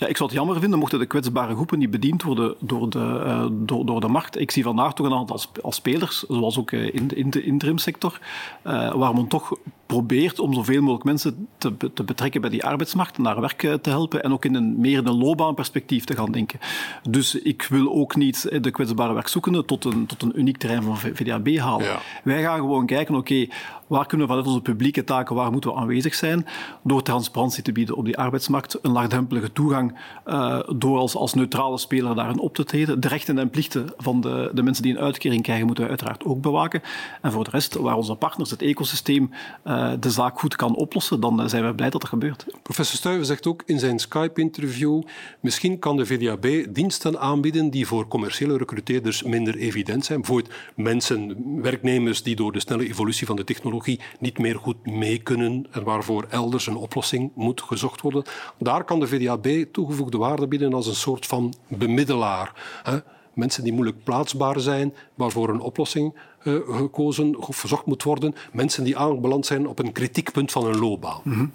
Ja, 0.00 0.06
ik 0.06 0.16
zou 0.16 0.28
het 0.28 0.38
jammer 0.38 0.60
vinden 0.60 0.78
mochten 0.78 0.98
de 0.98 1.06
kwetsbare 1.06 1.54
groepen 1.54 1.78
niet 1.78 1.90
bediend 1.90 2.22
worden 2.22 2.54
door 2.60 2.90
de, 2.90 3.22
uh, 3.26 3.46
door, 3.50 3.86
door 3.86 4.00
de 4.00 4.08
markt. 4.08 4.40
Ik 4.40 4.50
zie 4.50 4.62
vandaag 4.62 4.94
toch 4.94 5.06
een 5.06 5.14
aantal 5.14 5.40
als 5.62 5.76
spelers, 5.76 6.24
zoals 6.28 6.58
ook 6.58 6.72
eh, 6.72 6.94
in 6.94 7.08
de, 7.08 7.14
in 7.16 7.30
de 7.30 7.42
interimsector, 7.42 8.20
uh, 8.66 8.94
waar 8.94 9.14
men 9.14 9.28
toch 9.28 9.56
probeert 9.86 10.38
om 10.38 10.54
zoveel 10.54 10.80
mogelijk 10.80 11.04
mensen 11.04 11.48
te, 11.58 11.76
te 11.94 12.04
betrekken 12.04 12.40
bij 12.40 12.50
die 12.50 12.64
arbeidsmarkt, 12.64 13.18
naar 13.18 13.40
werk 13.40 13.58
te 13.82 13.90
helpen 13.90 14.22
en 14.22 14.32
ook 14.32 14.44
in 14.44 14.54
een 14.54 14.80
meer 14.80 15.06
een 15.06 15.18
loopbaanperspectief 15.18 16.04
te 16.04 16.16
gaan 16.16 16.32
denken. 16.32 16.60
Dus 17.08 17.34
ik 17.34 17.66
wil 17.70 17.92
ook 17.94 18.16
niet 18.16 18.48
de 18.60 18.70
kwetsbare 18.70 19.12
werkzoekenden 19.12 19.66
tot 19.66 19.84
een, 19.84 20.06
tot 20.06 20.22
een 20.22 20.38
uniek 20.40 20.56
terrein 20.56 20.82
van 20.82 20.96
VDAB 20.96 21.56
halen. 21.56 21.86
Ja. 21.86 21.98
Wij 22.24 22.42
gaan 22.42 22.58
gewoon 22.58 22.86
kijken, 22.86 23.14
oké, 23.14 23.32
okay, 23.32 23.50
waar 23.90 24.06
kunnen 24.06 24.26
we 24.26 24.32
vanuit 24.32 24.48
onze 24.48 24.62
publieke 24.70 25.04
taken, 25.04 25.34
waar 25.34 25.52
moeten 25.52 25.70
we 25.70 25.76
aanwezig 25.76 26.14
zijn, 26.14 26.46
door 26.82 27.02
transparantie 27.02 27.62
te 27.62 27.72
bieden 27.72 27.96
op 27.96 28.04
die 28.04 28.18
arbeidsmarkt, 28.18 28.78
een 28.82 28.92
laagdrempelige 28.92 29.52
toegang, 29.52 29.98
uh, 30.26 30.60
door 30.76 30.98
als, 30.98 31.14
als 31.14 31.34
neutrale 31.34 31.78
speler 31.78 32.14
daarin 32.14 32.38
op 32.38 32.54
te 32.54 32.64
treden. 32.64 33.00
De 33.00 33.08
rechten 33.08 33.38
en 33.38 33.50
plichten 33.50 33.92
van 33.96 34.20
de, 34.20 34.50
de 34.54 34.62
mensen 34.62 34.82
die 34.82 34.94
een 34.96 35.02
uitkering 35.02 35.42
krijgen, 35.42 35.66
moeten 35.66 35.84
we 35.84 35.90
uiteraard 35.90 36.24
ook 36.24 36.40
bewaken. 36.40 36.82
En 37.22 37.32
voor 37.32 37.44
de 37.44 37.50
rest, 37.50 37.74
waar 37.74 37.96
onze 37.96 38.14
partners, 38.14 38.50
het 38.50 38.62
ecosysteem, 38.62 39.30
uh, 39.64 39.92
de 40.00 40.10
zaak 40.10 40.38
goed 40.38 40.56
kan 40.56 40.74
oplossen, 40.74 41.20
dan 41.20 41.48
zijn 41.48 41.66
we 41.66 41.74
blij 41.74 41.90
dat 41.90 42.00
dat 42.00 42.10
gebeurt. 42.10 42.46
Professor 42.62 42.96
Stuyven 42.96 43.26
zegt 43.26 43.46
ook 43.46 43.62
in 43.66 43.78
zijn 43.78 43.98
Skype-interview, 43.98 45.02
misschien 45.40 45.78
kan 45.78 45.96
de 45.96 46.06
VDAB 46.06 46.74
diensten 46.74 47.20
aanbieden 47.20 47.70
die 47.70 47.86
voor 47.86 48.08
commerciële 48.08 48.56
recruteerders 48.56 49.22
minder 49.22 49.56
evident 49.56 50.04
zijn. 50.04 50.20
Bijvoorbeeld 50.20 50.54
mensen, 50.76 51.36
werknemers 51.62 52.22
die 52.22 52.36
door 52.36 52.52
de 52.52 52.60
snelle 52.60 52.88
evolutie 52.88 53.26
van 53.26 53.36
de 53.36 53.44
technologie 53.44 53.78
niet 54.18 54.38
meer 54.38 54.56
goed 54.56 54.86
mee 54.86 55.18
kunnen 55.18 55.66
en 55.70 55.84
waarvoor 55.84 56.26
elders 56.30 56.66
een 56.66 56.76
oplossing 56.76 57.30
moet 57.34 57.62
gezocht 57.62 58.00
worden. 58.00 58.24
Daar 58.58 58.84
kan 58.84 59.00
de 59.00 59.06
VDAB 59.06 59.46
toegevoegde 59.72 60.18
waarde 60.18 60.48
bieden 60.48 60.74
als 60.74 60.86
een 60.86 60.94
soort 60.94 61.26
van 61.26 61.54
bemiddelaar. 61.68 62.80
Hè? 62.82 62.98
Mensen 63.34 63.64
die 63.64 63.72
moeilijk 63.72 64.04
plaatsbaar 64.04 64.60
zijn, 64.60 64.94
waarvoor 65.14 65.48
een 65.48 65.60
oplossing 65.60 66.14
uh, 66.44 66.54
gekozen 66.76 67.36
of 67.36 67.56
verzocht 67.56 67.86
moet 67.86 68.02
worden. 68.02 68.34
Mensen 68.52 68.84
die 68.84 68.96
aanbeland 68.96 69.46
zijn 69.46 69.68
op 69.68 69.78
een 69.78 69.92
kritiekpunt 69.92 70.52
van 70.52 70.66
een 70.66 70.78
loopbaan. 70.78 71.20
Mm 71.24 71.32
-hmm. 71.32 71.52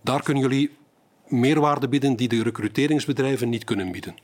Daar 0.00 0.22
kunnen 0.22 0.42
jullie 0.42 0.70
meerwaarde 1.26 1.88
bieden 1.88 2.16
die 2.16 2.28
de 2.28 2.42
recruteringsbedrijven 2.42 3.48
niet 3.48 3.64
kunnen 3.64 3.92
bieden. 3.92 4.14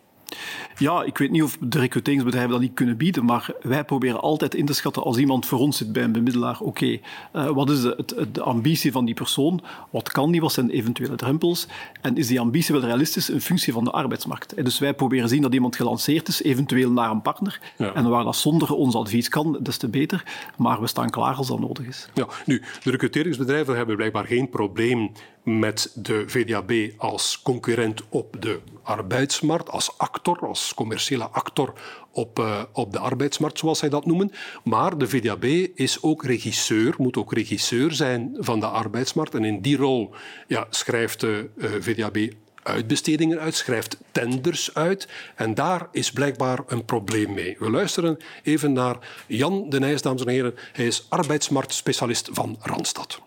Ja, 0.76 1.02
ik 1.02 1.18
weet 1.18 1.30
niet 1.30 1.42
of 1.42 1.56
de 1.60 1.78
recruteringsbedrijven 1.78 2.52
dat 2.52 2.60
niet 2.60 2.75
kunnen 2.75 2.96
bieden, 2.96 3.25
maar 3.25 3.50
wij 3.62 3.84
proberen 3.84 4.20
altijd 4.20 4.54
in 4.54 4.66
te 4.66 4.72
schatten 4.72 5.02
als 5.02 5.16
iemand 5.16 5.46
voor 5.46 5.58
ons 5.58 5.76
zit 5.76 5.92
bij 5.92 6.02
een 6.02 6.12
bemiddelaar, 6.12 6.60
oké, 6.60 6.68
okay, 6.68 7.00
uh, 7.32 7.50
wat 7.50 7.70
is 7.70 7.80
de, 7.80 7.94
het, 7.96 8.34
de, 8.34 8.42
ambitie 8.42 8.92
van 8.92 9.04
die 9.04 9.14
persoon? 9.14 9.62
Wat 9.90 10.10
kan 10.10 10.30
die? 10.30 10.40
Wat 10.40 10.52
zijn 10.52 10.70
eventuele 10.70 11.16
drempels? 11.16 11.66
En 12.00 12.16
is 12.16 12.26
die 12.26 12.40
ambitie 12.40 12.75
wel 12.75 12.84
realistisch 12.84 13.30
in 13.30 13.40
functie 13.40 13.72
van 13.72 13.84
de 13.84 13.90
arbeidsmarkt? 13.90 14.54
En 14.54 14.64
dus 14.64 14.78
wij 14.78 14.94
proberen 14.94 15.28
zien 15.28 15.42
dat 15.42 15.54
iemand 15.54 15.76
gelanceerd 15.76 16.28
is, 16.28 16.42
eventueel 16.42 16.90
naar 16.90 17.10
een 17.10 17.22
partner. 17.22 17.60
Ja. 17.76 17.94
En 17.94 18.08
waar 18.08 18.25
dat 18.25 18.37
zonder 18.37 18.75
ons 18.75 18.94
advies 18.94 19.28
kan, 19.28 19.58
des 19.60 19.76
te 19.76 19.88
beter. 19.88 20.25
Maar 20.56 20.80
we 20.80 20.87
staan 20.87 21.10
klaar 21.10 21.34
als 21.34 21.49
dat 21.49 21.60
nodig 21.60 21.87
is. 21.87 22.08
Ja, 22.14 22.26
nu, 22.46 22.62
de 22.82 22.90
recruteringsbedrijven 22.90 23.76
hebben 23.76 23.96
blijkbaar 23.96 24.26
geen 24.26 24.49
probleem 24.49 25.12
met 25.42 25.92
de 25.94 26.25
VDAB 26.26 26.73
als 26.97 27.40
concurrent 27.42 28.02
op 28.09 28.37
de 28.42 28.61
arbeidsmarkt, 28.82 29.70
als 29.70 29.99
actor, 29.99 30.38
als 30.38 30.75
commerciële 30.75 31.25
actor 31.25 31.73
op, 32.11 32.38
uh, 32.38 32.62
op 32.73 32.92
de 32.92 32.99
arbeidsmarkt, 32.99 33.59
zoals 33.59 33.78
zij 33.78 33.88
dat 33.88 34.06
noemen. 34.06 34.32
Maar 34.64 34.99
de 34.99 35.09
VDAB 35.09 35.44
is 35.75 36.02
ook 36.02 36.25
regisseur, 36.25 36.94
moet 36.99 37.16
ook 37.16 37.32
regisseur 37.32 37.92
zijn 37.92 38.37
van 38.38 38.61
de 38.61 38.66
arbeidsmarkt. 38.66 39.35
En 39.35 39.44
in 39.44 39.61
die 39.61 39.76
rol 39.76 40.14
ja, 40.47 40.67
schrijft 40.71 41.21
de 41.21 41.50
uh, 41.56 41.71
VDAB 41.80 42.32
uitbestedingen 42.62 43.41
uit, 43.41 43.54
schrijft 43.54 43.97
tenders 44.10 44.75
uit. 44.75 45.08
En 45.34 45.54
daar 45.54 45.88
is 45.93 46.12
blijkbaar 46.12 46.58
een 46.67 46.84
probleem 46.84 47.34
mee. 47.34 47.56
We 47.58 47.71
luisteren 47.71 48.19
even 48.43 48.73
naar 48.73 48.99
Jan 49.26 49.69
de 49.69 49.78
Nijs, 49.78 50.02
dames 50.02 50.25
en 50.25 50.28
heren. 50.28 50.54
Hij 50.73 50.86
is 50.86 51.06
arbeidsmarktspecialist 51.08 52.28
van 52.32 52.56
Randstad. 52.60 53.21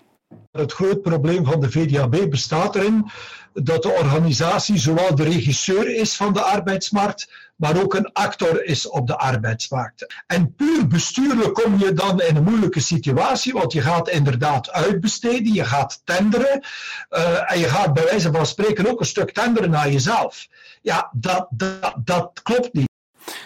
Het 0.54 0.74
groot 0.74 1.02
probleem 1.02 1.46
van 1.46 1.60
de 1.60 1.72
VDAB 1.72 2.30
bestaat 2.30 2.76
erin 2.76 3.12
dat 3.54 3.84
de 3.84 3.90
organisatie 3.90 4.78
zowel 4.78 5.16
de 5.16 5.24
regisseur 5.24 5.96
is 5.96 6.16
van 6.16 6.34
de 6.34 6.42
arbeidsmarkt, 6.42 7.32
maar 7.56 7.82
ook 7.82 7.94
een 7.94 8.12
actor 8.14 8.64
is 8.64 8.90
op 8.90 9.08
de 9.08 9.18
arbeidsmarkt. 9.18 10.24
En 10.28 10.56
puur 10.56 10.88
bestuurlijk 10.88 11.54
kom 11.54 11.80
je 11.80 11.94
dan 11.94 12.22
in 12.22 12.36
een 12.36 12.44
moeilijke 12.44 12.80
situatie, 12.80 13.54
want 13.54 13.74
je 13.74 13.82
gaat 13.82 14.10
inderdaad 14.10 14.72
uitbesteden, 14.72 15.54
je 15.54 15.66
gaat 15.66 16.02
tenderen 16.04 16.64
uh, 17.10 17.52
en 17.52 17.60
je 17.60 17.68
gaat 17.68 17.94
bij 17.94 18.04
wijze 18.04 18.32
van 18.32 18.46
spreken 18.46 18.90
ook 18.90 19.00
een 19.00 19.06
stuk 19.06 19.32
tenderen 19.32 19.70
naar 19.70 19.92
jezelf. 19.92 20.48
Ja, 20.82 21.10
dat, 21.14 21.48
dat, 21.50 21.96
dat 21.98 22.40
klopt 22.44 22.74
niet. 22.74 22.90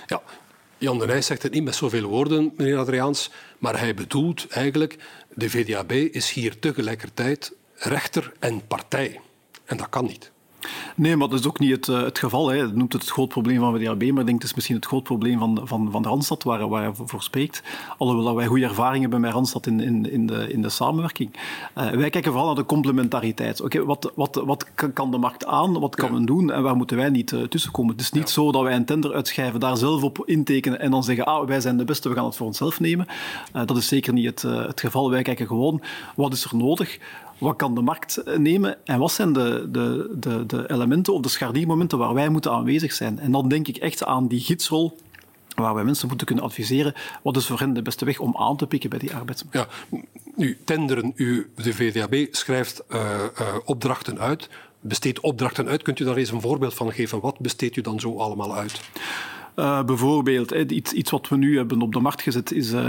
Ja, 0.06 0.22
Jan 0.80 1.00
de 1.00 1.06
Nijs 1.06 1.26
zegt 1.26 1.44
het 1.44 1.54
niet 1.54 1.63
met 1.63 1.76
zoveel 1.76 2.08
woorden, 2.08 2.54
meneer 2.58 2.78
Adriaans, 2.78 3.32
maar 3.58 3.80
hij 3.80 3.94
bedoelt 3.94 4.48
eigenlijk, 4.48 4.98
de 5.34 5.50
VDAB 5.50 5.92
is 5.92 6.32
hier 6.32 6.60
tegelijkertijd 6.60 7.54
rechter 7.76 8.34
en 8.40 8.68
partij. 8.68 9.20
En 9.66 9.78
dat 9.78 9.90
kan 9.90 10.06
niet. 10.06 10.32
Nee, 10.95 11.15
maar 11.15 11.30
dat 11.30 11.39
is 11.39 11.47
ook 11.47 11.60
niet 11.60 11.71
het, 11.71 11.88
uh, 11.88 12.01
het 12.01 12.19
geval. 12.19 12.47
Hè. 12.47 12.56
Je 12.56 12.71
noemt 12.73 12.93
het 12.93 13.01
het 13.01 13.12
groot 13.12 13.30
probleem 13.30 13.60
van 13.60 13.77
VDAB, 13.77 14.01
maar 14.01 14.19
ik 14.19 14.25
denk 14.25 14.41
het 14.41 14.43
is 14.43 14.53
misschien 14.53 14.75
het 14.75 14.86
groot 14.86 15.03
probleem 15.03 15.39
van, 15.39 15.62
van, 15.63 15.91
van 15.91 16.01
de 16.01 16.08
Randstad, 16.08 16.43
waar, 16.43 16.69
waar 16.69 16.82
hij 16.84 16.91
voor 16.95 17.23
spreekt. 17.23 17.63
Alhoewel 17.97 18.36
wij 18.36 18.45
goede 18.45 18.65
ervaring 18.65 19.01
hebben 19.01 19.21
met 19.21 19.34
Randstad 19.34 19.65
in, 19.65 19.80
in, 19.80 20.12
in, 20.12 20.27
de, 20.27 20.51
in 20.51 20.62
de 20.62 20.69
samenwerking. 20.69 21.30
Uh, 21.77 21.89
wij 21.89 22.10
kijken 22.10 22.32
vooral 22.32 22.47
naar 22.47 22.56
de 22.56 22.65
complementariteit. 22.65 23.62
Oké, 23.62 23.77
okay, 23.77 23.88
wat, 23.88 24.12
wat, 24.15 24.41
wat 24.45 24.65
kan 24.93 25.12
de 25.12 25.17
markt 25.17 25.45
aan, 25.45 25.80
wat 25.80 25.95
kan 25.95 26.08
ja. 26.08 26.13
men 26.13 26.25
doen 26.25 26.51
en 26.51 26.63
waar 26.63 26.75
moeten 26.75 26.97
wij 26.97 27.10
niet 27.10 27.32
uh, 27.32 27.43
tussenkomen? 27.43 27.91
Het 27.91 28.01
is 28.01 28.12
niet 28.12 28.27
ja. 28.27 28.34
zo 28.34 28.51
dat 28.51 28.63
wij 28.63 28.75
een 28.75 28.86
tender 28.86 29.13
uitschrijven, 29.13 29.60
daar 29.60 29.77
zelf 29.77 30.03
op 30.03 30.23
intekenen 30.25 30.80
en 30.80 30.91
dan 30.91 31.03
zeggen, 31.03 31.25
ah, 31.25 31.47
wij 31.47 31.62
zijn 31.62 31.77
de 31.77 31.86
beste, 31.86 32.10
we 32.10 32.15
gaan 32.15 32.25
het 32.25 32.36
voor 32.36 32.47
onszelf 32.47 32.80
nemen. 32.80 33.08
dat 33.51 33.77
is 33.77 33.88
zeker 33.88 34.13
niet 34.13 34.25
het, 34.25 34.41
het 34.41 34.80
geval. 34.80 35.10
Wij 35.10 35.21
kijken 35.21 35.47
gewoon, 35.47 35.82
wat 36.15 36.34
is 36.34 36.43
er 36.43 36.56
nodig? 36.56 36.99
Wat 37.38 37.56
kan 37.56 37.76
de 37.76 37.82
markt 37.82 38.21
nemen 38.38 38.78
en 38.86 39.00
wat 39.00 39.12
zijn 39.12 39.34
de, 39.34 39.67
de, 39.71 40.15
de, 40.19 40.45
de 40.45 40.71
elementen 40.71 41.13
of 41.13 41.21
de 41.21 41.30
scharniermomenten 41.30 41.97
waar 41.97 42.13
wij 42.13 42.30
moeten 42.30 42.52
aanwezig 42.52 42.93
zijn? 42.93 43.19
En 43.19 43.32
dan 43.32 43.47
denk 43.47 43.67
ik 43.67 43.78
echt 43.78 44.04
aan 44.04 44.28
die 44.28 44.39
gidsrol 44.39 44.97
waar 45.56 45.73
wij 45.73 45.84
mensen 45.84 46.08
moeten 46.08 46.28
kunnen 46.28 46.45
adviseren. 46.45 46.93
Wat 47.23 47.38
is 47.38 47.45
voor 47.45 47.60
hen 47.60 47.73
de 47.73 47.82
beste 47.82 48.06
weg 48.06 48.19
om 48.19 48.36
aan 48.38 48.58
te 48.58 48.67
pikken 48.67 48.89
bij 48.89 49.00
die 49.00 49.15
arbeidsmarkt? 49.15 49.58
Ja, 49.58 49.97
nu, 50.36 50.58
tenderen, 50.65 51.12
u, 51.15 51.52
de 51.56 51.73
VDAB 51.73 52.28
schrijft 52.32 52.84
uh, 52.89 53.00
uh, 53.39 53.56
opdrachten 53.65 54.19
uit, 54.19 54.50
besteedt 54.80 55.19
opdrachten 55.19 55.67
uit. 55.67 55.82
Kunt 55.82 56.00
u 56.00 56.06
daar 56.06 56.15
eens 56.15 56.32
een 56.32 56.41
voorbeeld 56.41 56.73
van 56.73 56.91
geven? 56.91 57.19
Wat 57.19 57.39
besteedt 57.39 57.76
u 57.76 57.82
dan 57.82 58.00
zo 58.00 58.17
allemaal 58.17 58.56
uit? 58.56 58.82
Uh, 59.60 59.84
bijvoorbeeld, 59.84 60.52
eh, 60.52 60.65
iets, 60.67 60.93
iets 60.93 61.12
wat 61.12 61.28
we 61.28 61.38
nu 61.38 61.58
hebben 61.58 61.82
op 61.82 61.93
de 61.93 62.00
markt 62.00 62.22
gezet, 62.22 62.52
is 62.52 62.74
uh, 62.74 62.82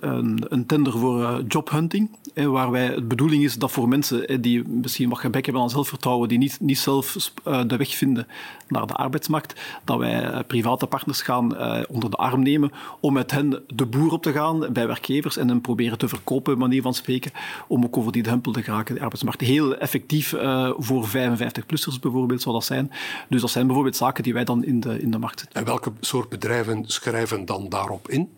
een, 0.00 0.44
een, 0.48 0.66
tender 0.66 0.98
voor 0.98 1.42
jobhunting. 1.48 2.10
waar 2.34 2.70
wij, 2.70 2.94
de 2.94 3.02
bedoeling 3.02 3.44
is 3.44 3.54
dat 3.54 3.70
voor 3.70 3.88
mensen 3.88 4.42
die 4.42 4.68
misschien 4.68 5.08
wat 5.08 5.18
gebrek 5.18 5.44
hebben 5.44 5.62
aan 5.62 5.70
zelfvertrouwen, 5.70 6.28
die 6.28 6.38
niet, 6.38 6.60
niet 6.60 6.78
zelf 6.78 7.30
de 7.66 7.76
weg 7.76 7.94
vinden 7.94 8.26
naar 8.68 8.86
de 8.86 8.94
arbeidsmarkt, 8.94 9.60
dat 9.84 9.98
wij 9.98 10.44
private 10.44 10.86
partners 10.86 11.22
gaan 11.22 11.56
onder 11.88 12.10
de 12.10 12.16
arm 12.16 12.42
nemen 12.42 12.70
om 13.00 13.12
met 13.12 13.30
hen 13.30 13.62
de 13.74 13.86
boer 13.86 14.12
op 14.12 14.22
te 14.22 14.32
gaan 14.32 14.72
bij 14.72 14.86
werkgevers 14.86 15.36
en 15.36 15.48
hen 15.48 15.60
proberen 15.60 15.98
te 15.98 16.08
verkopen, 16.08 16.58
manier 16.58 16.82
van 16.82 16.94
spreken, 16.94 17.32
om 17.68 17.84
ook 17.84 17.96
over 17.96 18.12
die 18.12 18.22
drempel 18.22 18.52
te 18.52 18.62
geraken, 18.62 18.94
de 18.94 19.00
arbeidsmarkt. 19.00 19.40
Heel 19.40 19.76
effectief 19.76 20.34
voor 20.78 21.08
55-plussers 21.08 22.00
bijvoorbeeld 22.00 22.42
zou 22.42 22.54
dat 22.54 22.64
zijn. 22.64 22.90
Dus 23.28 23.40
dat 23.40 23.50
zijn 23.50 23.66
bijvoorbeeld 23.66 23.96
zaken 23.96 24.22
die 24.22 24.32
wij 24.32 24.44
dan 24.44 24.64
in 24.64 24.80
de, 24.80 25.00
in 25.00 25.10
de 25.10 25.18
markt 25.18 25.40
zetten. 25.40 25.60
En 25.60 25.66
welke 25.66 25.92
soort 26.00 26.28
bedrijven 26.28 26.84
schrijven 26.86 27.44
dan 27.44 27.68
daarop 27.68 28.08
in? 28.08 28.28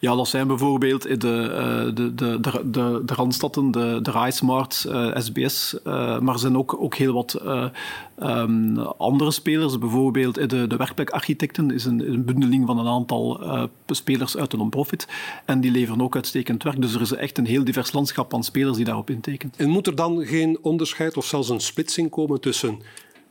Ja, 0.00 0.14
dat 0.14 0.28
zijn 0.28 0.46
bijvoorbeeld 0.46 1.02
de, 1.02 1.16
de, 1.16 1.92
de, 1.94 2.14
de, 2.14 2.70
de, 2.70 3.02
de 3.04 3.14
Randstadten, 3.14 3.70
de, 3.70 3.98
de 4.02 5.12
SBS, 5.14 5.76
maar 5.84 6.28
er 6.28 6.38
zijn 6.38 6.56
ook, 6.56 6.76
ook 6.80 6.94
heel 6.94 7.12
wat 7.12 7.42
um, 8.22 8.78
andere 8.78 9.30
spelers. 9.30 9.78
Bijvoorbeeld 9.78 10.34
de, 10.50 10.66
de 10.66 10.76
Werkplekarchitecten 10.76 11.70
is 11.70 11.84
een, 11.84 12.12
een 12.12 12.24
bundeling 12.24 12.66
van 12.66 12.78
een 12.78 12.86
aantal 12.86 13.40
spelers 13.86 14.36
uit 14.36 14.50
de 14.50 14.56
non-profit. 14.56 15.08
En 15.44 15.60
die 15.60 15.70
leveren 15.70 16.02
ook 16.02 16.14
uitstekend 16.14 16.62
werk. 16.62 16.80
Dus 16.80 16.94
er 16.94 17.00
is 17.00 17.12
echt 17.12 17.38
een 17.38 17.46
heel 17.46 17.64
divers 17.64 17.92
landschap 17.92 18.34
aan 18.34 18.44
spelers 18.44 18.76
die 18.76 18.84
daarop 18.84 19.10
intekenen. 19.10 19.54
En 19.56 19.68
moet 19.68 19.86
er 19.86 19.94
dan 19.94 20.24
geen 20.24 20.58
onderscheid 20.62 21.16
of 21.16 21.24
zelfs 21.24 21.48
een 21.48 21.60
splitsing 21.60 22.10
komen 22.10 22.40
tussen 22.40 22.80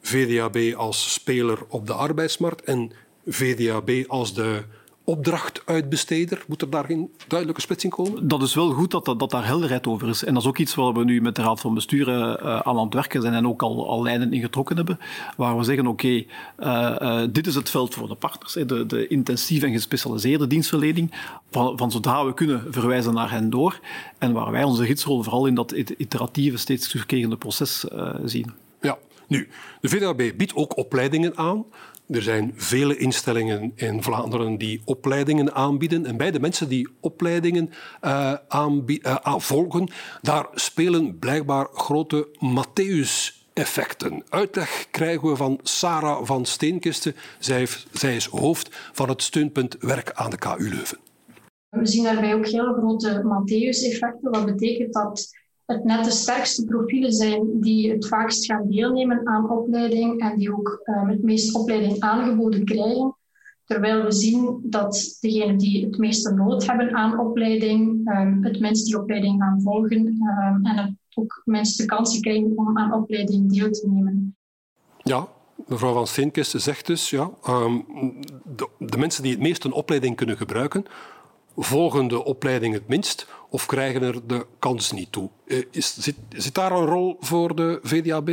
VDAB 0.01 0.73
als 0.77 1.13
speler 1.13 1.59
op 1.69 1.87
de 1.87 1.93
arbeidsmarkt 1.93 2.63
en 2.63 2.91
VDAB 3.25 3.91
als 4.07 4.33
de 4.33 4.63
opdrachtuitbesteder? 5.05 6.43
Moet 6.47 6.61
er 6.61 6.69
daar 6.69 6.85
geen 6.85 7.11
duidelijke 7.27 7.61
splitsing 7.61 7.93
komen? 7.93 8.27
Dat 8.27 8.41
is 8.41 8.55
wel 8.55 8.71
goed 8.71 8.91
dat, 8.91 9.05
dat, 9.05 9.19
dat, 9.19 9.31
daar 9.31 9.45
helderheid 9.45 9.87
over 9.87 10.09
is. 10.09 10.23
En 10.23 10.33
dat 10.33 10.43
is 10.43 10.49
ook 10.49 10.57
iets 10.57 10.75
waar 10.75 10.93
we 10.93 11.03
nu 11.03 11.21
met 11.21 11.35
de 11.35 11.41
Raad 11.41 11.59
van 11.59 11.73
Bestuur 11.73 12.07
uh, 12.07 12.33
aan 12.41 12.77
aan 12.77 12.85
het 12.85 12.93
werken 12.93 13.21
zijn 13.21 13.33
en 13.33 13.47
ook 13.47 13.61
al, 13.61 13.89
al 13.89 14.03
lijnen 14.03 14.33
ingetrokken 14.33 14.75
hebben. 14.75 14.99
Waar 15.37 15.57
we 15.57 15.63
zeggen, 15.63 15.87
oké, 15.87 16.05
okay, 16.05 16.27
uh, 16.59 17.23
uh, 17.23 17.27
dit 17.31 17.47
is 17.47 17.55
het 17.55 17.69
veld 17.69 17.93
voor 17.93 18.07
de 18.07 18.15
partners. 18.15 18.53
De, 18.53 18.85
de 18.85 19.07
intensieve 19.07 19.65
en 19.65 19.71
gespecialiseerde 19.71 20.47
dienstverlening. 20.47 21.13
Van, 21.51 21.77
van 21.77 21.91
zodra 21.91 22.25
we 22.25 22.33
kunnen 22.33 22.63
verwijzen 22.69 23.13
naar 23.13 23.31
hen 23.31 23.49
door. 23.49 23.79
En 24.17 24.33
waar 24.33 24.51
wij 24.51 24.63
onze 24.63 24.85
gidsrol 24.85 25.23
vooral 25.23 25.45
in 25.45 25.55
dat 25.55 25.71
iteratieve, 25.71 26.57
steeds 26.57 26.87
terugkerende 26.87 27.37
proces 27.37 27.85
zien. 28.23 28.51
Ja, 28.81 28.97
nu, 29.27 29.47
de 29.81 29.89
VDAB 29.89 30.31
biedt 30.37 30.55
ook 30.55 30.77
opleidingen 30.77 31.37
aan. 31.37 31.65
Er 32.07 32.21
zijn 32.21 32.53
vele 32.55 32.97
instellingen 32.97 33.71
in 33.75 34.03
Vlaanderen 34.03 34.57
die 34.57 34.81
opleidingen 34.85 35.53
aanbieden. 35.53 36.05
En 36.05 36.17
bij 36.17 36.31
de 36.31 36.39
mensen 36.39 36.69
die 36.69 36.89
opleidingen 36.99 37.69
uh, 38.01 38.33
uh, 38.53 39.37
volgen, 39.37 39.89
daar 40.21 40.47
spelen 40.53 41.19
blijkbaar 41.19 41.67
grote 41.73 42.27
Matthäus-effecten. 42.39 44.23
Uitleg 44.29 44.87
krijgen 44.91 45.29
we 45.29 45.35
van 45.35 45.59
Sarah 45.63 46.25
van 46.25 46.45
Steenkisten. 46.45 47.15
Zij, 47.39 47.67
zij 47.91 48.15
is 48.15 48.25
hoofd 48.25 48.69
van 48.93 49.09
het 49.09 49.21
steunpunt 49.21 49.75
Werk 49.79 50.11
aan 50.11 50.29
de 50.29 50.37
KU 50.37 50.69
Leuven. 50.69 50.97
We 51.69 51.85
zien 51.85 52.03
daarbij 52.03 52.33
ook 52.33 52.47
heel 52.47 52.73
grote 52.73 53.23
Matthäus-effecten. 53.23 54.31
Dat 54.31 54.45
betekent 54.45 54.93
dat 54.93 55.29
het 55.65 55.83
net 55.83 56.03
de 56.03 56.11
sterkste 56.11 56.65
profielen 56.65 57.11
zijn 57.11 57.59
die 57.59 57.91
het 57.91 58.07
vaakst 58.07 58.45
gaan 58.45 58.67
deelnemen 58.69 59.27
aan 59.27 59.49
opleiding 59.49 60.21
en 60.21 60.37
die 60.37 60.53
ook 60.53 60.81
um, 60.85 61.09
het 61.09 61.23
meest 61.23 61.55
opleiding 61.55 61.99
aangeboden 61.99 62.65
krijgen. 62.65 63.15
Terwijl 63.65 64.03
we 64.03 64.11
zien 64.11 64.59
dat 64.63 65.17
degenen 65.19 65.57
die 65.57 65.85
het 65.85 65.97
meeste 65.97 66.33
nood 66.33 66.65
hebben 66.65 66.95
aan 66.95 67.19
opleiding, 67.19 68.09
um, 68.09 68.43
het 68.43 68.59
minst 68.59 68.85
die 68.85 68.99
opleiding 68.99 69.41
gaan 69.41 69.61
volgen 69.61 70.07
um, 70.07 70.65
en 70.65 70.77
het 70.77 70.93
ook 71.13 71.41
minst 71.45 71.77
de 71.77 71.85
kansen 71.85 72.21
krijgen 72.21 72.51
om 72.55 72.77
aan 72.77 72.93
opleiding 72.93 73.51
deel 73.53 73.71
te 73.71 73.89
nemen. 73.89 74.35
Ja, 75.03 75.27
mevrouw 75.67 75.93
Van 75.93 76.07
Steenkist 76.07 76.61
zegt 76.61 76.87
dus, 76.87 77.09
ja, 77.09 77.29
de, 78.55 78.69
de 78.79 78.97
mensen 78.97 79.23
die 79.23 79.31
het 79.31 79.41
meest 79.41 79.63
een 79.63 79.73
opleiding 79.73 80.15
kunnen 80.15 80.37
gebruiken, 80.37 80.85
volgen 81.55 82.07
de 82.07 82.23
opleiding 82.23 82.73
het 82.73 82.87
minst 82.87 83.27
of 83.55 83.65
krijgen 83.65 84.01
er 84.01 84.27
de 84.27 84.45
kans 84.59 84.91
niet 84.91 85.11
toe. 85.11 85.29
Eh, 85.47 85.63
is, 85.71 85.95
zit, 85.97 86.15
zit 86.29 86.55
daar 86.55 86.71
een 86.71 86.85
rol 86.85 87.17
voor 87.19 87.55
de 87.55 87.79
VDAB? 87.83 88.29